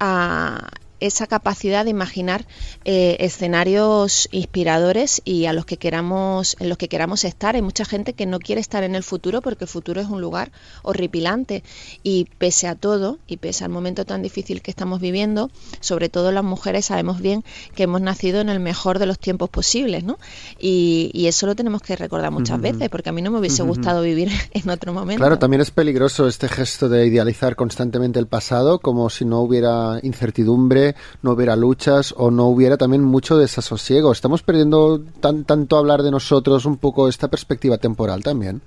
a 0.00 0.68
esa 1.06 1.26
capacidad 1.26 1.84
de 1.84 1.90
imaginar 1.90 2.46
eh, 2.84 3.16
escenarios 3.20 4.28
inspiradores 4.32 5.20
y 5.24 5.46
a 5.46 5.52
los 5.52 5.66
que 5.66 5.76
queramos, 5.76 6.56
en 6.60 6.68
los 6.68 6.78
que 6.78 6.88
queramos 6.88 7.24
estar. 7.24 7.56
Hay 7.56 7.62
mucha 7.62 7.84
gente 7.84 8.12
que 8.12 8.26
no 8.26 8.38
quiere 8.38 8.60
estar 8.60 8.84
en 8.84 8.94
el 8.94 9.02
futuro 9.02 9.42
porque 9.42 9.64
el 9.64 9.68
futuro 9.68 10.00
es 10.00 10.08
un 10.08 10.20
lugar 10.20 10.52
horripilante 10.82 11.62
y 12.02 12.26
pese 12.38 12.68
a 12.68 12.74
todo 12.74 13.18
y 13.26 13.38
pese 13.38 13.64
al 13.64 13.70
momento 13.70 14.04
tan 14.04 14.22
difícil 14.22 14.62
que 14.62 14.70
estamos 14.70 15.00
viviendo, 15.00 15.50
sobre 15.80 16.08
todo 16.08 16.32
las 16.32 16.44
mujeres 16.44 16.86
sabemos 16.86 17.20
bien 17.20 17.44
que 17.74 17.84
hemos 17.84 18.00
nacido 18.00 18.40
en 18.40 18.48
el 18.48 18.60
mejor 18.60 18.98
de 18.98 19.06
los 19.06 19.18
tiempos 19.18 19.50
posibles, 19.50 20.04
¿no? 20.04 20.18
Y, 20.58 21.10
eso 21.32 21.46
lo 21.46 21.54
tenemos 21.54 21.80
que 21.80 21.96
recordar 21.96 22.30
muchas 22.30 22.60
veces 22.60 22.90
porque 22.90 23.08
a 23.08 23.12
mí 23.12 23.22
no 23.22 23.30
me 23.30 23.38
hubiese 23.38 23.62
gustado 23.62 24.02
vivir 24.02 24.28
en 24.52 24.68
otro 24.68 24.92
momento. 24.92 25.18
Claro, 25.20 25.38
también 25.38 25.62
es 25.62 25.70
peligroso 25.70 26.28
este 26.28 26.46
gesto 26.46 26.90
de 26.90 27.06
idealizar 27.06 27.56
constantemente 27.56 28.18
el 28.18 28.26
pasado 28.26 28.80
como 28.80 29.08
si 29.08 29.24
no 29.24 29.40
hubiera 29.40 29.98
incertidumbre 30.02 30.91
no 31.22 31.32
hubiera 31.32 31.56
luchas 31.56 32.14
o 32.16 32.30
no 32.30 32.46
hubiera 32.46 32.76
también 32.76 33.02
mucho 33.02 33.36
desasosiego. 33.36 34.12
Estamos 34.12 34.42
perdiendo 34.42 35.00
tan, 35.20 35.44
tanto 35.44 35.76
hablar 35.76 36.02
de 36.02 36.10
nosotros 36.10 36.64
un 36.64 36.76
poco 36.76 37.08
esta 37.08 37.28
perspectiva 37.28 37.78
temporal 37.78 38.22
también. 38.22 38.62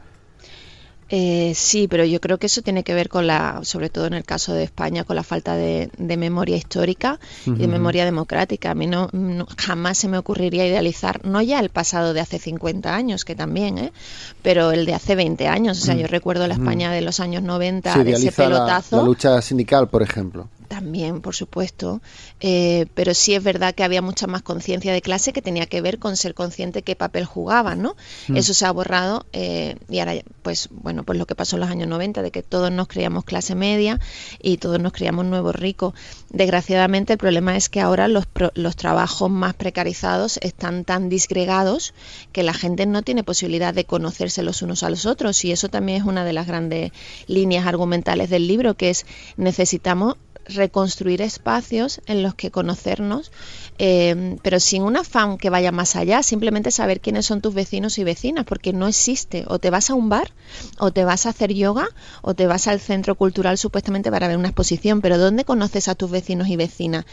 Eh, 1.08 1.54
sí, 1.56 1.88
pero 1.88 2.04
yo 2.04 2.20
creo 2.20 2.40
que 2.40 2.48
eso 2.48 2.64
tiene 2.64 2.84
que 2.84 2.96
ver 2.96 3.10
con 3.10 3.28
la, 3.28 3.60
sobre 3.64 3.90
todo 3.90 4.08
en 4.08 4.16
el 4.16 4.24
caso 4.24 4.54
de 4.54 4.64
España, 4.64 5.04
con 5.04 5.16
la 5.16 5.22
falta 5.22 5.56
de, 5.56 5.92
memoria 6.00 6.58
histórica 6.58 7.20
y 7.46 7.52
de 7.52 7.68
memoria 7.68 8.06
democrática. 8.06 8.72
A 8.72 8.76
mí 8.76 8.88
no, 8.88 9.10
jamás 9.58 10.00
se 10.00 10.08
me 10.08 10.18
ocurriría 10.18 10.66
idealizar, 10.66 11.24
no 11.24 11.42
ya 11.44 11.60
el 11.60 11.70
pasado 11.70 12.14
de 12.14 12.22
hace 12.22 12.40
50 12.40 12.96
años, 12.96 13.24
que 13.24 13.36
también, 13.36 13.78
¿eh? 13.78 13.94
pero 14.42 14.72
el 14.72 14.86
de 14.86 14.96
hace 14.96 15.16
20 15.16 15.48
años. 15.48 15.80
O 15.80 15.86
sea, 15.86 15.96
yo 15.96 16.08
recuerdo 16.08 16.48
la 16.48 16.56
España 16.56 16.92
de 16.92 17.02
los 17.02 17.20
años 17.20 17.44
90, 17.44 18.04
de 18.04 18.12
ese 18.12 18.32
pelotazo. 18.32 18.98
la 18.98 19.04
lucha 19.04 19.42
sindical, 19.42 19.88
por 19.90 20.02
ejemplo. 20.02 20.50
También, 20.68 21.22
por 21.22 21.36
supuesto, 21.36 22.02
eh, 22.40 22.88
pero 22.94 23.14
sí 23.14 23.34
es 23.36 23.44
verdad 23.44 23.76
que 23.76 23.84
había 23.84 24.02
mucha 24.02 24.28
más 24.28 24.42
conciencia 24.42 24.94
de 24.94 25.02
clase 25.02 25.34
que 25.34 25.42
tenía 25.42 25.66
que 25.68 25.82
ver 25.82 26.00
con 26.00 26.18
ser 26.18 26.34
consciente 26.34 26.82
qué 26.82 26.96
papel 26.96 27.26
jugaban, 27.26 27.82
¿no? 27.82 27.96
Mm. 28.28 28.38
Eso 28.38 28.54
se 28.54 28.66
ha 28.66 28.72
borrado 28.72 29.26
eh, 29.34 29.76
y 29.90 30.00
ahora, 30.00 30.16
pues 30.42 30.70
bueno, 30.72 31.04
pues 31.04 31.20
lo 31.20 31.26
que 31.26 31.36
pasó 31.36 31.56
en 31.56 31.62
los 31.62 31.70
años 31.70 31.88
90, 31.88 32.22
de 32.22 32.32
que 32.32 32.44
todos 32.44 32.72
nos 32.72 32.88
creíamos 32.88 33.26
clase 33.26 33.56
media 33.56 34.00
y 34.42 34.58
todos 34.58 34.80
nos 34.80 34.94
creíamos 34.94 35.26
nuevos 35.26 35.56
ricos. 35.56 35.94
Desgraciadamente 36.30 37.14
el 37.14 37.20
problema 37.20 37.56
es 37.56 37.70
que 37.70 37.82
ahora 37.82 38.08
los, 38.08 38.26
los 38.56 38.76
trabajos 38.76 39.30
más 39.30 39.54
precarizados 39.54 40.38
están 40.42 40.86
tan 40.86 41.10
disgregados 41.10 41.94
que 42.32 42.44
la 42.44 42.54
gente 42.54 42.86
no 42.86 43.04
tiene 43.04 43.24
posibilidad 43.24 43.74
de 43.74 43.86
conocerse 43.86 44.44
los 44.44 44.62
unos 44.62 44.84
a 44.84 44.90
los 44.90 45.06
otros 45.06 45.44
y 45.46 45.52
eso 45.52 45.70
también 45.70 46.02
es 46.02 46.08
una 46.08 46.26
de 46.26 46.34
las 46.34 46.48
grandes 46.48 46.92
líneas 47.28 47.66
argumentales 47.68 48.30
del 48.30 48.48
libro, 48.48 48.76
que 48.76 48.90
es 48.90 49.06
necesitamos 49.38 50.18
reconstruir 50.48 51.22
espacios 51.22 52.02
en 52.06 52.24
los 52.24 52.36
que 52.36 52.52
conocernos, 52.52 53.32
eh, 53.78 54.38
pero 54.42 54.60
sin 54.60 54.84
un 54.84 54.98
afán 54.98 55.38
que 55.38 55.50
vaya 55.50 55.72
más 55.72 55.96
allá, 55.96 56.24
simplemente 56.24 56.72
saber 56.72 57.02
quiénes 57.02 57.26
son 57.26 57.42
tus 57.42 57.54
vecinos 57.54 57.98
y 57.98 58.04
vecinas, 58.04 58.46
porque 58.46 58.74
no 58.74 58.88
existe. 58.88 59.46
O 59.48 59.60
te 59.60 59.70
vas 59.70 59.90
a 59.90 59.96
un 59.96 60.10
bar, 60.10 60.32
o 60.78 60.92
te 60.92 61.04
vas 61.04 61.26
a 61.26 61.30
hacer 61.30 61.54
yoga, 61.54 61.88
o 62.22 62.34
te 62.34 62.48
vas 62.48 62.68
al 62.68 62.80
centro 62.80 63.16
cultural 63.16 63.58
supuestamente 63.58 64.12
para 64.12 64.28
ver 64.28 64.38
una 64.38 64.50
exposición, 64.50 65.02
pero 65.02 65.18
¿dónde 65.18 65.46
conoces 65.46 65.88
a 65.88 65.96
tus 65.96 66.12
vecinos 66.12 66.48
y 66.48 66.56
vecinas? 66.56 67.06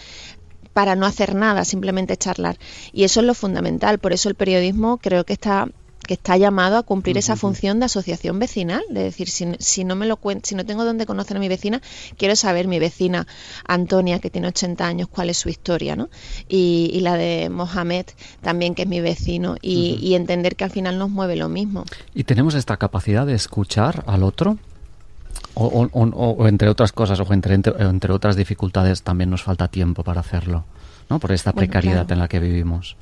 para 0.73 0.97
no 0.97 1.05
hacer 1.05 1.35
nada, 1.35 1.67
simplemente 1.67 2.17
charlar. 2.17 2.59
Y 2.93 3.05
eso 3.05 3.21
es 3.21 3.27
lo 3.27 3.35
fundamental. 3.35 3.99
Por 3.99 4.15
eso 4.15 4.31
el 4.31 4.37
periodismo 4.37 4.97
creo 4.97 5.25
que 5.25 5.35
está 5.35 5.69
que 6.07 6.15
está 6.15 6.37
llamado 6.37 6.77
a 6.77 6.83
cumplir 6.83 7.19
esa 7.19 7.37
función 7.37 7.79
de 7.79 7.87
asociación 7.87 8.39
vecinal, 8.39 8.83
de 8.91 9.05
decir, 9.05 9.29
si, 9.29 9.47
si 9.59 9.85
no 9.85 9.95
me 9.95 10.07
lo 10.07 10.19
si 10.43 10.55
no 10.55 10.65
tengo 10.67 10.85
dónde 10.85 11.07
conocer 11.07 11.37
a 11.37 11.41
mi 11.41 11.49
vecina, 11.49 11.81
quiero 12.17 12.37
saber 12.37 12.67
mi 12.67 12.79
vecina 12.79 13.27
Antonia, 13.67 14.19
que 14.19 14.31
tiene 14.31 14.49
80 14.49 14.87
años, 14.87 15.09
cuál 15.09 15.31
es 15.31 15.39
su 15.39 15.49
historia, 15.49 15.97
¿no? 15.97 16.09
Y, 16.49 17.01
la 17.03 17.17
de 17.17 17.49
Mohamed 17.51 18.07
también, 18.41 18.77
que 18.77 18.83
es 18.83 18.89
mi 18.89 19.01
vecino, 19.01 19.57
y, 19.61 19.99
y 20.01 20.15
entender 20.15 20.55
que 20.55 20.65
al 20.65 20.71
final 20.71 20.99
nos 20.99 21.11
mueve 21.11 21.35
lo 21.35 21.49
mismo. 21.49 21.85
¿Y 22.15 22.25
tenemos 22.25 22.55
esta 22.55 22.77
capacidad 22.77 23.27
de 23.27 23.35
escuchar 23.35 24.05
al 24.07 24.23
otro? 24.23 24.59
O, 25.55 26.49
entre 26.49 26.69
otras 26.69 26.93
cosas, 26.93 27.21
o 27.21 27.33
entre, 27.33 27.55
entre, 27.55 28.13
otras 28.13 28.37
dificultades, 28.37 29.03
también 29.03 29.29
nos 29.29 29.43
falta 29.43 29.69
tiempo 29.69 30.03
para 30.03 30.21
hacerlo, 30.21 30.65
¿no? 31.11 31.19
Por 31.19 31.33
esta 31.33 31.53
precariedad 31.53 32.11
en 32.11 32.19
la 32.19 32.29
que 32.29 32.41
vivimos. 32.41 32.97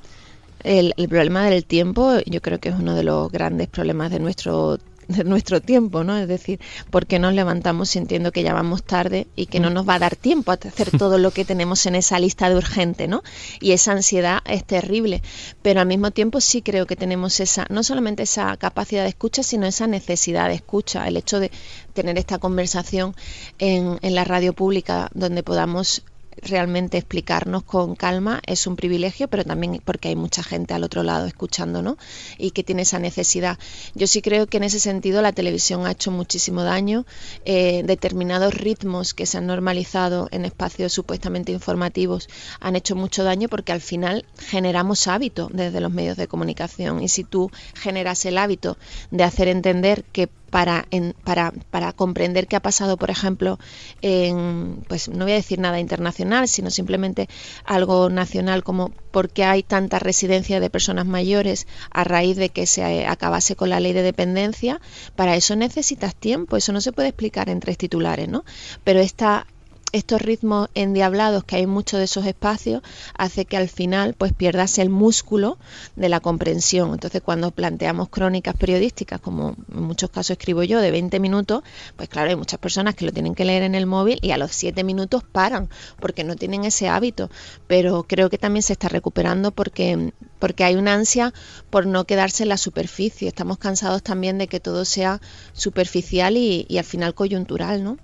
El, 0.62 0.94
el, 0.96 1.08
problema 1.08 1.48
del 1.48 1.64
tiempo 1.64 2.18
yo 2.26 2.40
creo 2.42 2.60
que 2.60 2.68
es 2.68 2.74
uno 2.74 2.94
de 2.94 3.04
los 3.04 3.30
grandes 3.30 3.68
problemas 3.68 4.10
de 4.10 4.20
nuestro 4.20 4.78
de 5.10 5.24
nuestro 5.24 5.60
tiempo, 5.60 6.04
¿no? 6.04 6.16
Es 6.16 6.28
decir, 6.28 6.60
porque 6.90 7.18
nos 7.18 7.34
levantamos 7.34 7.90
sintiendo 7.90 8.30
que 8.32 8.42
ya 8.42 8.54
vamos 8.54 8.84
tarde 8.84 9.26
y 9.34 9.46
que 9.46 9.58
no 9.58 9.68
nos 9.68 9.88
va 9.88 9.94
a 9.94 9.98
dar 9.98 10.16
tiempo 10.16 10.52
a 10.52 10.54
hacer 10.54 10.90
todo 10.98 11.18
lo 11.18 11.32
que 11.32 11.44
tenemos 11.44 11.84
en 11.86 11.96
esa 11.96 12.18
lista 12.18 12.48
de 12.48 12.56
urgente, 12.56 13.08
¿no? 13.08 13.22
Y 13.60 13.72
esa 13.72 13.92
ansiedad 13.92 14.40
es 14.46 14.64
terrible, 14.64 15.22
pero 15.62 15.80
al 15.80 15.86
mismo 15.86 16.12
tiempo 16.12 16.40
sí 16.40 16.62
creo 16.62 16.86
que 16.86 16.96
tenemos 16.96 17.40
esa, 17.40 17.66
no 17.70 17.82
solamente 17.82 18.22
esa 18.22 18.56
capacidad 18.56 19.02
de 19.02 19.08
escucha, 19.08 19.42
sino 19.42 19.66
esa 19.66 19.86
necesidad 19.86 20.48
de 20.48 20.54
escucha, 20.54 21.06
el 21.08 21.16
hecho 21.16 21.40
de 21.40 21.50
tener 21.92 22.16
esta 22.16 22.38
conversación 22.38 23.14
en, 23.58 23.98
en 24.02 24.14
la 24.14 24.24
radio 24.24 24.52
pública 24.52 25.10
donde 25.14 25.42
podamos 25.42 26.04
realmente 26.36 26.98
explicarnos 26.98 27.62
con 27.64 27.94
calma 27.94 28.40
es 28.46 28.66
un 28.66 28.76
privilegio, 28.76 29.28
pero 29.28 29.44
también 29.44 29.80
porque 29.84 30.08
hay 30.08 30.16
mucha 30.16 30.42
gente 30.42 30.74
al 30.74 30.84
otro 30.84 31.02
lado 31.02 31.26
escuchando, 31.26 31.82
¿no? 31.82 31.96
Y 32.38 32.52
que 32.52 32.64
tiene 32.64 32.82
esa 32.82 32.98
necesidad. 32.98 33.58
Yo 33.94 34.06
sí 34.06 34.22
creo 34.22 34.46
que 34.46 34.56
en 34.58 34.64
ese 34.64 34.80
sentido 34.80 35.22
la 35.22 35.32
televisión 35.32 35.86
ha 35.86 35.92
hecho 35.92 36.10
muchísimo 36.10 36.62
daño. 36.62 37.04
Eh, 37.44 37.82
determinados 37.84 38.54
ritmos 38.54 39.14
que 39.14 39.26
se 39.26 39.38
han 39.38 39.46
normalizado 39.46 40.28
en 40.30 40.44
espacios 40.44 40.92
supuestamente 40.92 41.52
informativos 41.52 42.28
han 42.60 42.76
hecho 42.76 42.96
mucho 42.96 43.24
daño 43.24 43.48
porque 43.48 43.72
al 43.72 43.80
final 43.80 44.24
generamos 44.38 45.06
hábito 45.06 45.48
desde 45.52 45.80
los 45.80 45.92
medios 45.92 46.16
de 46.16 46.28
comunicación. 46.28 47.02
Y 47.02 47.08
si 47.08 47.24
tú 47.24 47.50
generas 47.74 48.24
el 48.24 48.38
hábito 48.38 48.76
de 49.10 49.24
hacer 49.24 49.48
entender 49.48 50.04
que 50.12 50.28
para, 50.50 50.86
para, 51.24 51.52
para, 51.70 51.92
comprender 51.92 52.46
qué 52.46 52.56
ha 52.56 52.60
pasado, 52.60 52.96
por 52.96 53.10
ejemplo, 53.10 53.58
en, 54.02 54.84
pues 54.88 55.08
no 55.08 55.24
voy 55.24 55.32
a 55.32 55.36
decir 55.36 55.58
nada 55.58 55.80
internacional, 55.80 56.48
sino 56.48 56.70
simplemente 56.70 57.28
algo 57.64 58.10
nacional 58.10 58.62
como 58.62 58.90
por 59.10 59.30
qué 59.30 59.44
hay 59.44 59.62
tanta 59.62 59.98
residencia 59.98 60.60
de 60.60 60.70
personas 60.70 61.06
mayores 61.06 61.66
a 61.90 62.04
raíz 62.04 62.36
de 62.36 62.50
que 62.50 62.66
se 62.66 63.06
acabase 63.06 63.56
con 63.56 63.70
la 63.70 63.80
ley 63.80 63.92
de 63.92 64.02
dependencia. 64.02 64.80
Para 65.16 65.36
eso 65.36 65.56
necesitas 65.56 66.14
tiempo, 66.14 66.56
eso 66.56 66.72
no 66.72 66.80
se 66.80 66.92
puede 66.92 67.08
explicar 67.08 67.48
en 67.48 67.60
tres 67.60 67.78
titulares, 67.78 68.28
¿no? 68.28 68.44
Pero 68.84 69.00
esta 69.00 69.46
estos 69.92 70.22
ritmos 70.22 70.68
endiablados 70.74 71.44
que 71.44 71.56
hay 71.56 71.62
en 71.62 71.70
muchos 71.70 71.98
de 71.98 72.04
esos 72.04 72.26
espacios 72.26 72.82
hace 73.16 73.44
que 73.44 73.56
al 73.56 73.68
final 73.68 74.14
pues 74.14 74.32
pierdas 74.32 74.78
el 74.78 74.88
músculo 74.88 75.58
de 75.96 76.08
la 76.08 76.20
comprensión. 76.20 76.92
Entonces 76.92 77.22
cuando 77.22 77.50
planteamos 77.50 78.08
crónicas 78.08 78.54
periodísticas, 78.56 79.20
como 79.20 79.56
en 79.72 79.82
muchos 79.82 80.10
casos 80.10 80.30
escribo 80.30 80.62
yo, 80.62 80.80
de 80.80 80.90
20 80.90 81.18
minutos, 81.20 81.62
pues 81.96 82.08
claro, 82.08 82.30
hay 82.30 82.36
muchas 82.36 82.60
personas 82.60 82.94
que 82.94 83.04
lo 83.04 83.12
tienen 83.12 83.34
que 83.34 83.44
leer 83.44 83.62
en 83.62 83.74
el 83.74 83.86
móvil 83.86 84.18
y 84.22 84.30
a 84.30 84.38
los 84.38 84.52
7 84.52 84.84
minutos 84.84 85.24
paran 85.24 85.68
porque 85.98 86.24
no 86.24 86.36
tienen 86.36 86.64
ese 86.64 86.88
hábito. 86.88 87.30
Pero 87.66 88.04
creo 88.04 88.30
que 88.30 88.38
también 88.38 88.62
se 88.62 88.74
está 88.74 88.88
recuperando 88.88 89.50
porque, 89.50 90.12
porque 90.38 90.64
hay 90.64 90.76
una 90.76 90.94
ansia 90.94 91.32
por 91.70 91.86
no 91.86 92.04
quedarse 92.04 92.44
en 92.44 92.50
la 92.50 92.56
superficie. 92.56 93.28
Estamos 93.28 93.58
cansados 93.58 94.02
también 94.02 94.38
de 94.38 94.46
que 94.46 94.60
todo 94.60 94.84
sea 94.84 95.20
superficial 95.52 96.36
y, 96.36 96.66
y 96.68 96.78
al 96.78 96.84
final 96.84 97.14
coyuntural, 97.14 97.82
¿no? 97.82 97.98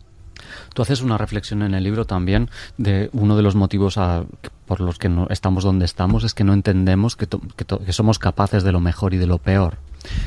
Tú 0.75 0.83
haces 0.83 1.01
una 1.01 1.19
reflexión 1.19 1.63
en 1.63 1.75
el 1.75 1.85
libro 1.85 2.05
también 2.05 2.51
de 2.77 3.11
uno 3.13 3.37
de 3.37 3.43
los 3.43 3.55
motivos 3.55 3.99
por 4.67 4.81
los 4.81 4.99
que 4.99 5.09
no 5.09 5.27
estamos 5.31 5.65
donde 5.65 5.85
estamos 5.85 6.25
es 6.25 6.35
que 6.35 6.45
no 6.45 6.53
entendemos 6.53 7.17
que, 7.17 7.27
somos 7.93 8.19
capaces 8.19 8.63
de 8.65 8.73
lo 8.73 8.81
mejor 8.81 9.15
y 9.15 9.17
de 9.17 9.27
lo 9.27 9.39
peor. 9.39 9.79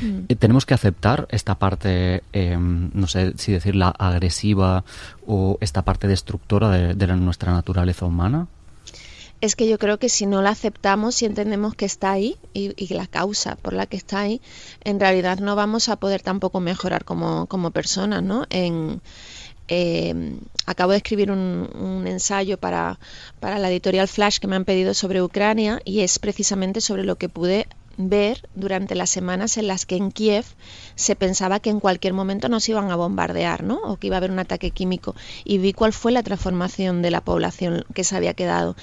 Mm. 0.02 0.24
Eh, 0.28 0.36
tenemos 0.36 0.66
que 0.66 0.74
aceptar 0.74 1.26
esta 1.30 1.54
parte, 1.54 2.22
em, 2.32 2.90
no 2.92 3.06
sé 3.06 3.34
si 3.36 3.52
decirla 3.52 3.88
agresiva 3.88 4.84
o 5.26 5.58
esta 5.60 5.82
parte 5.82 6.08
destructora 6.08 6.70
de, 6.70 7.06
nuestra 7.10 7.52
naturaleza 7.52 8.06
humana. 8.06 8.46
Es 9.40 9.56
que 9.56 9.66
yo 9.66 9.78
creo 9.78 9.98
que 9.98 10.10
si 10.10 10.26
no 10.26 10.42
la 10.42 10.50
aceptamos 10.50 11.22
y 11.22 11.24
entendemos 11.24 11.74
que 11.74 11.86
está 11.86 12.12
ahí 12.12 12.36
y, 12.52 12.74
y, 12.76 12.92
la 12.92 13.06
causa 13.06 13.56
por 13.56 13.72
la 13.72 13.86
que 13.86 13.96
está 13.96 14.20
ahí, 14.20 14.42
en 14.84 15.00
realidad 15.00 15.38
no 15.38 15.56
vamos 15.56 15.88
a 15.88 15.96
poder 15.96 16.20
tampoco 16.20 16.60
mejorar 16.60 17.04
como, 17.04 17.46
como 17.46 17.70
personas, 17.70 18.22
¿no? 18.22 18.46
En, 18.50 19.00
eh, 19.70 20.36
acabo 20.66 20.90
de 20.90 20.98
escribir 20.98 21.30
un, 21.30 22.04
ensayo 22.06 22.58
para, 22.58 22.98
para, 23.38 23.58
la 23.58 23.70
editorial 23.70 24.08
Flash 24.08 24.38
que 24.38 24.48
me 24.48 24.56
han 24.56 24.64
pedido 24.64 24.94
sobre 24.94 25.22
Ucrania 25.22 25.80
y 25.84 26.00
es 26.00 26.18
precisamente 26.18 26.80
sobre 26.80 27.04
lo 27.04 27.16
que 27.16 27.28
pude 27.28 27.68
ver 27.96 28.48
durante 28.54 28.94
las 28.94 29.10
semanas 29.10 29.56
en 29.58 29.68
las 29.68 29.86
que 29.86 29.96
en 29.96 30.10
Kiev 30.10 30.44
se 30.94 31.16
pensaba 31.16 31.60
que 31.60 31.70
en 31.70 31.80
cualquier 31.80 32.14
momento 32.14 32.48
nos 32.48 32.68
iban 32.68 32.90
a 32.90 32.96
bombardear, 32.96 33.62
¿no? 33.62 33.76
O 33.82 33.96
que 33.96 34.08
iba 34.08 34.16
a 34.16 34.18
haber 34.18 34.30
un 34.30 34.38
ataque 34.38 34.70
químico. 34.70 35.14
Y 35.44 35.58
vi 35.58 35.72
cuál 35.72 35.92
fue 35.92 36.12
la 36.12 36.22
transformación 36.22 37.02
de 37.02 37.10
la 37.10 37.20
población 37.20 37.84
que 37.94 38.04
se 38.04 38.16
había 38.16 38.34
quedado 38.34 38.74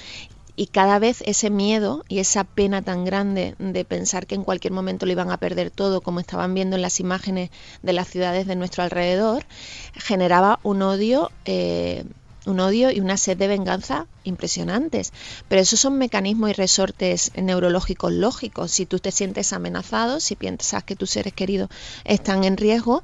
y 0.58 0.66
cada 0.66 0.98
vez 0.98 1.22
ese 1.24 1.50
miedo 1.50 2.04
y 2.08 2.18
esa 2.18 2.42
pena 2.42 2.82
tan 2.82 3.04
grande 3.04 3.54
de 3.60 3.84
pensar 3.84 4.26
que 4.26 4.34
en 4.34 4.42
cualquier 4.42 4.72
momento 4.72 5.06
lo 5.06 5.12
iban 5.12 5.30
a 5.30 5.36
perder 5.36 5.70
todo, 5.70 6.00
como 6.00 6.18
estaban 6.18 6.52
viendo 6.52 6.74
en 6.74 6.82
las 6.82 6.98
imágenes 6.98 7.50
de 7.84 7.92
las 7.92 8.08
ciudades 8.08 8.48
de 8.48 8.56
nuestro 8.56 8.82
alrededor, 8.82 9.46
generaba 9.94 10.58
un 10.64 10.82
odio. 10.82 11.30
Eh, 11.44 12.04
un 12.46 12.60
odio 12.60 12.90
y 12.90 13.00
una 13.00 13.18
sed 13.18 13.36
de 13.36 13.46
venganza 13.46 14.06
impresionantes. 14.24 15.12
Pero 15.48 15.60
esos 15.60 15.80
son 15.80 15.98
mecanismos 15.98 16.48
y 16.48 16.54
resortes 16.54 17.30
neurológicos 17.36 18.10
lógicos. 18.10 18.70
Si 18.70 18.86
tú 18.86 18.98
te 19.00 19.12
sientes 19.12 19.52
amenazado, 19.52 20.18
si 20.18 20.34
piensas 20.34 20.82
que 20.82 20.96
tus 20.96 21.10
seres 21.10 21.34
queridos 21.34 21.68
están 22.04 22.44
en 22.44 22.56
riesgo, 22.56 23.02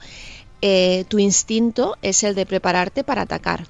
eh, 0.66 1.05
tu 1.09 1.18
instinto 1.18 1.98
es 2.00 2.22
el 2.22 2.35
de 2.35 2.46
prepararte 2.46 3.05
para 3.05 3.20
atacar. 3.20 3.66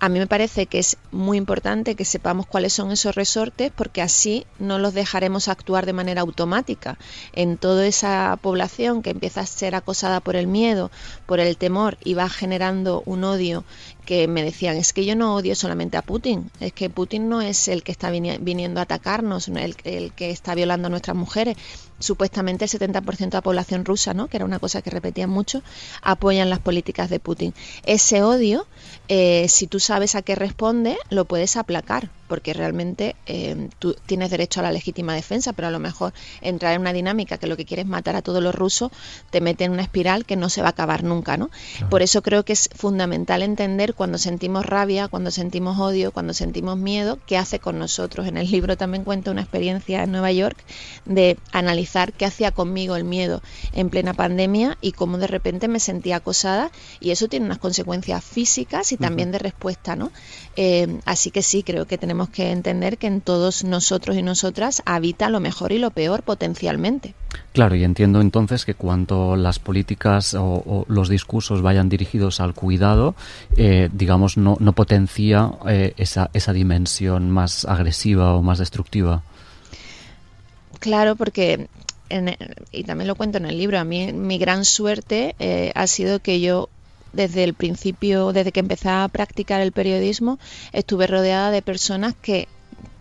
A 0.00 0.08
mí 0.08 0.18
me 0.18 0.26
parece 0.26 0.66
que 0.66 0.80
es 0.80 0.96
muy 1.12 1.38
importante 1.38 1.94
que 1.94 2.04
sepamos 2.04 2.46
cuáles 2.46 2.72
son 2.72 2.90
esos 2.90 3.14
resortes 3.14 3.70
porque 3.70 4.02
así 4.02 4.44
no 4.58 4.80
los 4.80 4.92
dejaremos 4.92 5.46
actuar 5.46 5.86
de 5.86 5.92
manera 5.92 6.22
automática. 6.22 6.98
En 7.32 7.58
toda 7.58 7.86
esa 7.86 8.36
población 8.42 9.02
que 9.02 9.10
empieza 9.10 9.42
a 9.42 9.46
ser 9.46 9.76
acosada 9.76 10.18
por 10.18 10.34
el 10.34 10.48
miedo, 10.48 10.90
por 11.26 11.38
el 11.38 11.56
temor 11.56 11.96
y 12.02 12.14
va 12.14 12.28
generando 12.28 13.04
un 13.06 13.22
odio 13.22 13.64
que 14.04 14.26
me 14.28 14.42
decían, 14.42 14.76
es 14.76 14.92
que 14.92 15.04
yo 15.04 15.14
no 15.16 15.34
odio 15.36 15.54
solamente 15.54 15.96
a 15.96 16.02
Putin, 16.02 16.50
es 16.60 16.72
que 16.72 16.90
Putin 16.90 17.28
no 17.28 17.40
es 17.40 17.68
el 17.68 17.82
que 17.82 17.92
está 17.92 18.10
viniendo 18.10 18.80
a 18.80 18.84
atacarnos, 18.84 19.48
el, 19.48 19.76
el 19.84 20.12
que 20.12 20.30
está 20.30 20.54
violando 20.54 20.88
a 20.88 20.90
nuestras 20.90 21.16
mujeres. 21.16 21.56
Supuestamente 21.98 22.64
el 22.64 22.70
70% 22.70 23.16
de 23.16 23.30
la 23.30 23.42
población 23.42 23.84
rusa, 23.84 24.12
¿no? 24.12 24.26
que 24.26 24.36
era 24.36 24.44
una 24.44 24.58
cosa 24.58 24.82
que 24.82 24.90
repetían 24.90 25.30
mucho, 25.30 25.62
apoyan 26.02 26.50
las 26.50 26.58
políticas 26.58 27.10
de 27.10 27.20
Putin. 27.20 27.54
Ese 27.84 28.22
odio, 28.22 28.66
eh, 29.08 29.46
si 29.48 29.68
tú 29.68 29.78
sabes 29.78 30.16
a 30.16 30.22
qué 30.22 30.34
responde, 30.34 30.96
lo 31.10 31.24
puedes 31.24 31.56
aplacar 31.56 32.10
porque 32.32 32.54
realmente 32.54 33.14
eh, 33.26 33.68
tú 33.78 33.94
tienes 34.06 34.30
derecho 34.30 34.60
a 34.60 34.62
la 34.62 34.72
legítima 34.72 35.14
defensa, 35.14 35.52
pero 35.52 35.68
a 35.68 35.70
lo 35.70 35.78
mejor 35.78 36.14
entrar 36.40 36.72
en 36.72 36.80
una 36.80 36.94
dinámica 36.94 37.36
que 37.36 37.46
lo 37.46 37.58
que 37.58 37.66
quieres 37.66 37.84
matar 37.84 38.16
a 38.16 38.22
todos 38.22 38.42
los 38.42 38.54
rusos 38.54 38.90
te 39.28 39.42
mete 39.42 39.64
en 39.64 39.72
una 39.72 39.82
espiral 39.82 40.24
que 40.24 40.34
no 40.34 40.48
se 40.48 40.62
va 40.62 40.68
a 40.68 40.70
acabar 40.70 41.04
nunca, 41.04 41.36
¿no? 41.36 41.50
Por 41.90 42.00
eso 42.00 42.22
creo 42.22 42.42
que 42.42 42.54
es 42.54 42.70
fundamental 42.74 43.42
entender 43.42 43.92
cuando 43.92 44.16
sentimos 44.16 44.64
rabia, 44.64 45.08
cuando 45.08 45.30
sentimos 45.30 45.78
odio, 45.78 46.10
cuando 46.10 46.32
sentimos 46.32 46.78
miedo, 46.78 47.18
qué 47.26 47.36
hace 47.36 47.58
con 47.58 47.78
nosotros. 47.78 48.26
En 48.26 48.38
el 48.38 48.50
libro 48.50 48.78
también 48.78 49.04
cuento 49.04 49.30
una 49.30 49.42
experiencia 49.42 50.02
en 50.02 50.12
Nueva 50.12 50.32
York 50.32 50.56
de 51.04 51.36
analizar 51.52 52.14
qué 52.14 52.24
hacía 52.24 52.50
conmigo 52.50 52.96
el 52.96 53.04
miedo 53.04 53.42
en 53.74 53.90
plena 53.90 54.14
pandemia 54.14 54.78
y 54.80 54.92
cómo 54.92 55.18
de 55.18 55.26
repente 55.26 55.68
me 55.68 55.80
sentía 55.80 56.16
acosada 56.16 56.70
y 56.98 57.10
eso 57.10 57.28
tiene 57.28 57.44
unas 57.44 57.58
consecuencias 57.58 58.24
físicas 58.24 58.90
y 58.92 58.96
también 58.96 59.32
de 59.32 59.38
respuesta, 59.38 59.96
¿no? 59.96 60.10
Eh, 60.56 60.98
así 61.04 61.30
que 61.30 61.42
sí, 61.42 61.62
creo 61.62 61.86
que 61.86 61.98
tenemos 61.98 62.21
que 62.28 62.50
entender 62.50 62.98
que 62.98 63.06
en 63.06 63.20
todos 63.20 63.64
nosotros 63.64 64.16
y 64.16 64.22
nosotras 64.22 64.82
habita 64.84 65.28
lo 65.28 65.40
mejor 65.40 65.72
y 65.72 65.78
lo 65.78 65.90
peor 65.90 66.22
potencialmente. 66.22 67.14
Claro, 67.52 67.76
y 67.76 67.84
entiendo 67.84 68.20
entonces 68.20 68.64
que 68.64 68.74
cuanto 68.74 69.36
las 69.36 69.58
políticas 69.58 70.34
o, 70.38 70.84
los 70.88 71.08
discursos 71.08 71.62
vayan 71.62 71.88
dirigidos 71.88 72.40
al 72.40 72.54
cuidado, 72.54 73.14
eh, 73.56 73.88
digamos, 73.92 74.36
no, 74.36 74.56
no 74.60 74.72
potencia 74.72 75.50
eh, 75.68 75.94
esa, 75.96 76.30
esa 76.32 76.52
dimensión 76.52 77.30
más 77.30 77.64
agresiva 77.64 78.34
o 78.34 78.42
más 78.42 78.58
destructiva. 78.58 79.22
Claro, 80.78 81.14
porque 81.16 81.68
y 82.72 82.84
también 82.84 83.08
lo 83.08 83.14
cuento 83.14 83.38
en 83.38 83.46
el 83.46 83.56
libro, 83.56 83.78
a 83.78 83.84
mí 83.84 84.12
mi 84.12 84.38
gran 84.38 84.64
suerte 84.64 85.34
eh, 85.38 85.72
ha 85.74 85.86
sido 85.86 86.18
que 86.18 86.40
yo 86.40 86.68
desde 87.12 87.44
el 87.44 87.54
principio, 87.54 88.32
desde 88.32 88.52
que 88.52 88.60
empecé 88.60 88.88
a 88.88 89.08
practicar 89.08 89.60
el 89.60 89.72
periodismo, 89.72 90.38
estuve 90.72 91.06
rodeada 91.06 91.50
de 91.50 91.62
personas 91.62 92.14
que 92.20 92.48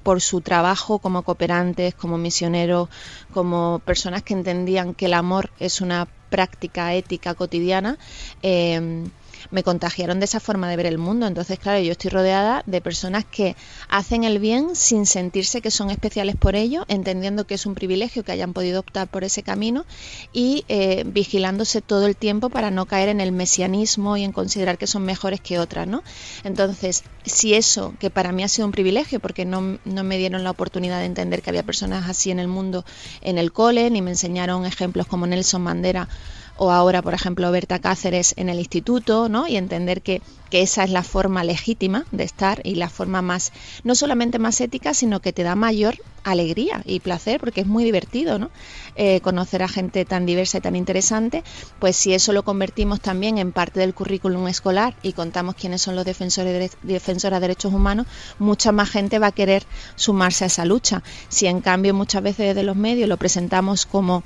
por 0.03 0.21
su 0.21 0.41
trabajo 0.41 0.99
como 0.99 1.21
cooperantes, 1.23 1.93
como 1.93 2.17
misioneros, 2.17 2.89
como 3.33 3.81
personas 3.85 4.23
que 4.23 4.33
entendían 4.33 4.93
que 4.93 5.05
el 5.05 5.13
amor 5.13 5.51
es 5.59 5.81
una 5.81 6.07
práctica 6.29 6.93
ética 6.93 7.35
cotidiana, 7.35 7.97
eh, 8.41 9.03
me 9.49 9.63
contagiaron 9.63 10.19
de 10.19 10.25
esa 10.25 10.39
forma 10.39 10.69
de 10.69 10.75
ver 10.75 10.85
el 10.85 10.97
mundo. 10.97 11.27
Entonces, 11.27 11.59
claro, 11.59 11.79
yo 11.81 11.91
estoy 11.91 12.11
rodeada 12.11 12.63
de 12.65 12.81
personas 12.81 13.25
que 13.25 13.55
hacen 13.89 14.23
el 14.23 14.39
bien 14.39 14.75
sin 14.75 15.05
sentirse 15.05 15.61
que 15.61 15.71
son 15.71 15.89
especiales 15.89 16.35
por 16.35 16.55
ello, 16.55 16.85
entendiendo 16.87 17.45
que 17.45 17.55
es 17.55 17.65
un 17.65 17.75
privilegio 17.75 18.23
que 18.23 18.31
hayan 18.31 18.53
podido 18.53 18.79
optar 18.79 19.07
por 19.07 19.23
ese 19.23 19.43
camino 19.43 19.85
y 20.33 20.65
eh, 20.67 21.03
vigilándose 21.05 21.81
todo 21.81 22.05
el 22.05 22.15
tiempo 22.15 22.49
para 22.49 22.71
no 22.71 22.85
caer 22.85 23.09
en 23.09 23.21
el 23.21 23.31
mesianismo 23.31 24.17
y 24.17 24.23
en 24.23 24.31
considerar 24.31 24.77
que 24.77 24.87
son 24.87 25.03
mejores 25.03 25.41
que 25.41 25.59
otras, 25.59 25.87
¿no? 25.87 26.03
Entonces, 26.43 27.03
si 27.25 27.53
eso, 27.53 27.93
que 27.99 28.09
para 28.09 28.31
mí 28.31 28.43
ha 28.43 28.47
sido 28.47 28.65
un 28.65 28.71
privilegio, 28.71 29.19
porque 29.19 29.45
no, 29.45 29.79
no 29.85 30.03
me 30.03 30.17
dieron 30.17 30.43
la 30.43 30.51
oportunidad 30.51 30.99
de 30.99 31.05
entender 31.05 31.41
que 31.41 31.49
había 31.49 31.63
personas 31.63 32.09
así 32.09 32.31
en 32.31 32.39
el 32.39 32.47
mundo 32.47 32.85
en 33.21 33.37
el 33.37 33.51
cole, 33.51 33.89
ni 33.89 34.01
me 34.01 34.11
enseñaron 34.11 34.65
ejemplos 34.65 35.07
como 35.07 35.27
Nelson 35.27 35.61
Mandela 35.61 36.07
o 36.63 36.69
ahora, 36.69 37.01
por 37.01 37.15
ejemplo, 37.15 37.51
Berta 37.51 37.79
Cáceres 37.79 38.35
en 38.37 38.47
el 38.47 38.59
instituto, 38.59 39.29
¿no? 39.29 39.47
Y 39.47 39.57
entender 39.57 40.03
que, 40.03 40.21
que, 40.51 40.61
esa 40.61 40.83
es 40.83 40.91
la 40.91 41.01
forma 41.01 41.43
legítima 41.43 42.05
de 42.11 42.23
estar 42.23 42.61
y 42.63 42.75
la 42.75 42.87
forma 42.87 43.23
más, 43.23 43.51
no 43.83 43.95
solamente 43.95 44.37
más 44.37 44.61
ética, 44.61 44.93
sino 44.93 45.21
que 45.21 45.33
te 45.33 45.41
da 45.41 45.55
mayor 45.55 45.95
alegría 46.23 46.83
y 46.85 46.99
placer, 46.99 47.39
porque 47.39 47.61
es 47.61 47.67
muy 47.67 47.83
divertido, 47.83 48.37
¿no? 48.37 48.51
Eh, 48.95 49.21
conocer 49.21 49.63
a 49.63 49.67
gente 49.67 50.05
tan 50.05 50.27
diversa 50.27 50.59
y 50.59 50.61
tan 50.61 50.75
interesante, 50.75 51.43
pues 51.79 51.95
si 51.95 52.13
eso 52.13 52.31
lo 52.31 52.43
convertimos 52.43 53.01
también 53.01 53.39
en 53.39 53.53
parte 53.53 53.79
del 53.79 53.95
currículum 53.95 54.47
escolar 54.47 54.93
y 55.01 55.13
contamos 55.13 55.55
quiénes 55.55 55.81
son 55.81 55.95
los 55.95 56.05
defensores 56.05 56.53
de, 56.53 56.77
defensoras 56.83 57.41
de 57.41 57.47
derechos 57.47 57.73
humanos, 57.73 58.05
mucha 58.37 58.71
más 58.71 58.91
gente 58.91 59.17
va 59.17 59.27
a 59.27 59.31
querer 59.31 59.63
sumarse 59.95 60.43
a 60.43 60.47
esa 60.47 60.65
lucha. 60.65 61.01
Si 61.27 61.47
en 61.47 61.59
cambio 61.59 61.95
muchas 61.95 62.21
veces 62.21 62.49
desde 62.49 62.61
los 62.61 62.75
medios 62.75 63.09
lo 63.09 63.17
presentamos 63.17 63.87
como 63.87 64.21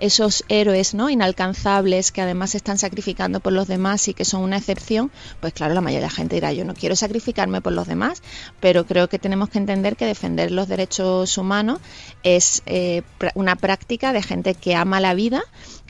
esos 0.00 0.44
héroes 0.48 0.94
no 0.94 1.10
inalcanzables 1.10 2.10
que 2.10 2.22
además 2.22 2.50
se 2.50 2.56
están 2.56 2.78
sacrificando 2.78 3.40
por 3.40 3.52
los 3.52 3.68
demás 3.68 4.08
y 4.08 4.14
que 4.14 4.24
son 4.24 4.42
una 4.42 4.56
excepción, 4.56 5.10
pues 5.40 5.52
claro, 5.52 5.74
la 5.74 5.80
mayoría 5.80 6.06
de 6.06 6.10
la 6.10 6.16
gente 6.16 6.36
dirá, 6.36 6.52
yo 6.52 6.64
no 6.64 6.74
quiero 6.74 6.96
sacrificarme 6.96 7.60
por 7.60 7.72
los 7.72 7.86
demás, 7.86 8.22
pero 8.60 8.86
creo 8.86 9.08
que 9.08 9.18
tenemos 9.18 9.50
que 9.50 9.58
entender 9.58 9.96
que 9.96 10.06
defender 10.06 10.50
los 10.50 10.68
derechos 10.68 11.36
humanos 11.38 11.80
es 12.22 12.62
eh, 12.66 13.02
una 13.34 13.56
práctica 13.56 14.12
de 14.12 14.22
gente 14.22 14.54
que 14.54 14.74
ama 14.74 15.00
la 15.00 15.14
vida, 15.14 15.42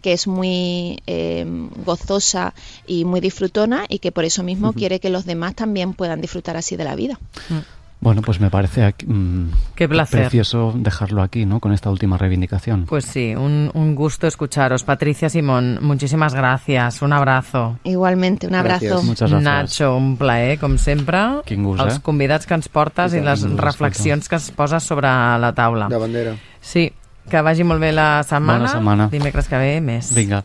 que 0.02 0.12
es 0.12 0.26
muy 0.26 1.02
eh, 1.06 1.44
gozosa 1.84 2.54
y 2.86 3.04
muy 3.04 3.20
disfrutona 3.20 3.84
y 3.88 3.98
que 3.98 4.12
por 4.12 4.24
eso 4.24 4.42
mismo 4.42 4.68
uh 4.68 4.72
-huh. 4.72 4.76
quiere 4.76 5.00
que 5.00 5.10
los 5.10 5.24
demás 5.24 5.54
también 5.54 5.94
puedan 5.94 6.20
disfrutar 6.20 6.56
así 6.56 6.76
de 6.76 6.84
la 6.84 6.96
vida. 6.96 7.18
Uh 7.50 7.54
-huh. 7.54 7.64
Bueno, 8.00 8.22
pues 8.22 8.40
me 8.40 8.48
parece 8.48 8.94
mmm, 9.06 9.48
Qué 9.74 9.86
placer. 9.86 10.20
precioso 10.20 10.72
dejarlo 10.74 11.22
aquí, 11.22 11.44
¿no? 11.44 11.60
Con 11.60 11.72
esta 11.72 11.90
última 11.90 12.16
reivindicación. 12.16 12.86
Pues 12.86 13.04
sí, 13.04 13.34
un, 13.34 13.70
un, 13.74 13.94
gusto 13.94 14.26
escucharos. 14.26 14.84
Patricia 14.84 15.28
Simón, 15.28 15.78
muchísimas 15.82 16.34
gracias. 16.34 17.02
Un 17.02 17.12
abrazo. 17.12 17.78
Igualmente, 17.84 18.46
un 18.46 18.54
abrazo. 18.54 18.86
Gràcies. 18.86 19.04
Muchas 19.04 19.30
gràcies. 19.30 19.42
Nacho, 19.42 19.96
un 19.96 20.16
plaer, 20.16 20.58
com 20.58 20.78
sempre. 20.78 21.42
Quin 21.44 21.62
gust, 21.62 21.82
Els 21.84 21.98
eh? 21.98 22.00
convidats 22.02 22.46
que 22.46 22.56
ens 22.56 22.70
portes 22.72 23.12
i, 23.12 23.18
i 23.20 23.24
les 23.24 23.44
reflexions 23.60 24.28
que 24.28 24.36
es 24.40 24.50
poses 24.50 24.82
sobre 24.82 25.08
la 25.10 25.52
taula. 25.52 25.88
De 25.92 26.00
bandera. 26.00 26.34
Sí, 26.60 26.88
que 27.28 27.42
vagi 27.44 27.64
molt 27.64 27.80
bé 27.84 27.92
la 27.92 28.22
setmana. 28.24 28.64
Bona 28.64 28.72
setmana. 28.72 29.08
Dimecres 29.12 29.48
que 29.48 29.60
ve 29.60 29.80
més. 29.84 30.14
Vinga. 30.16 30.40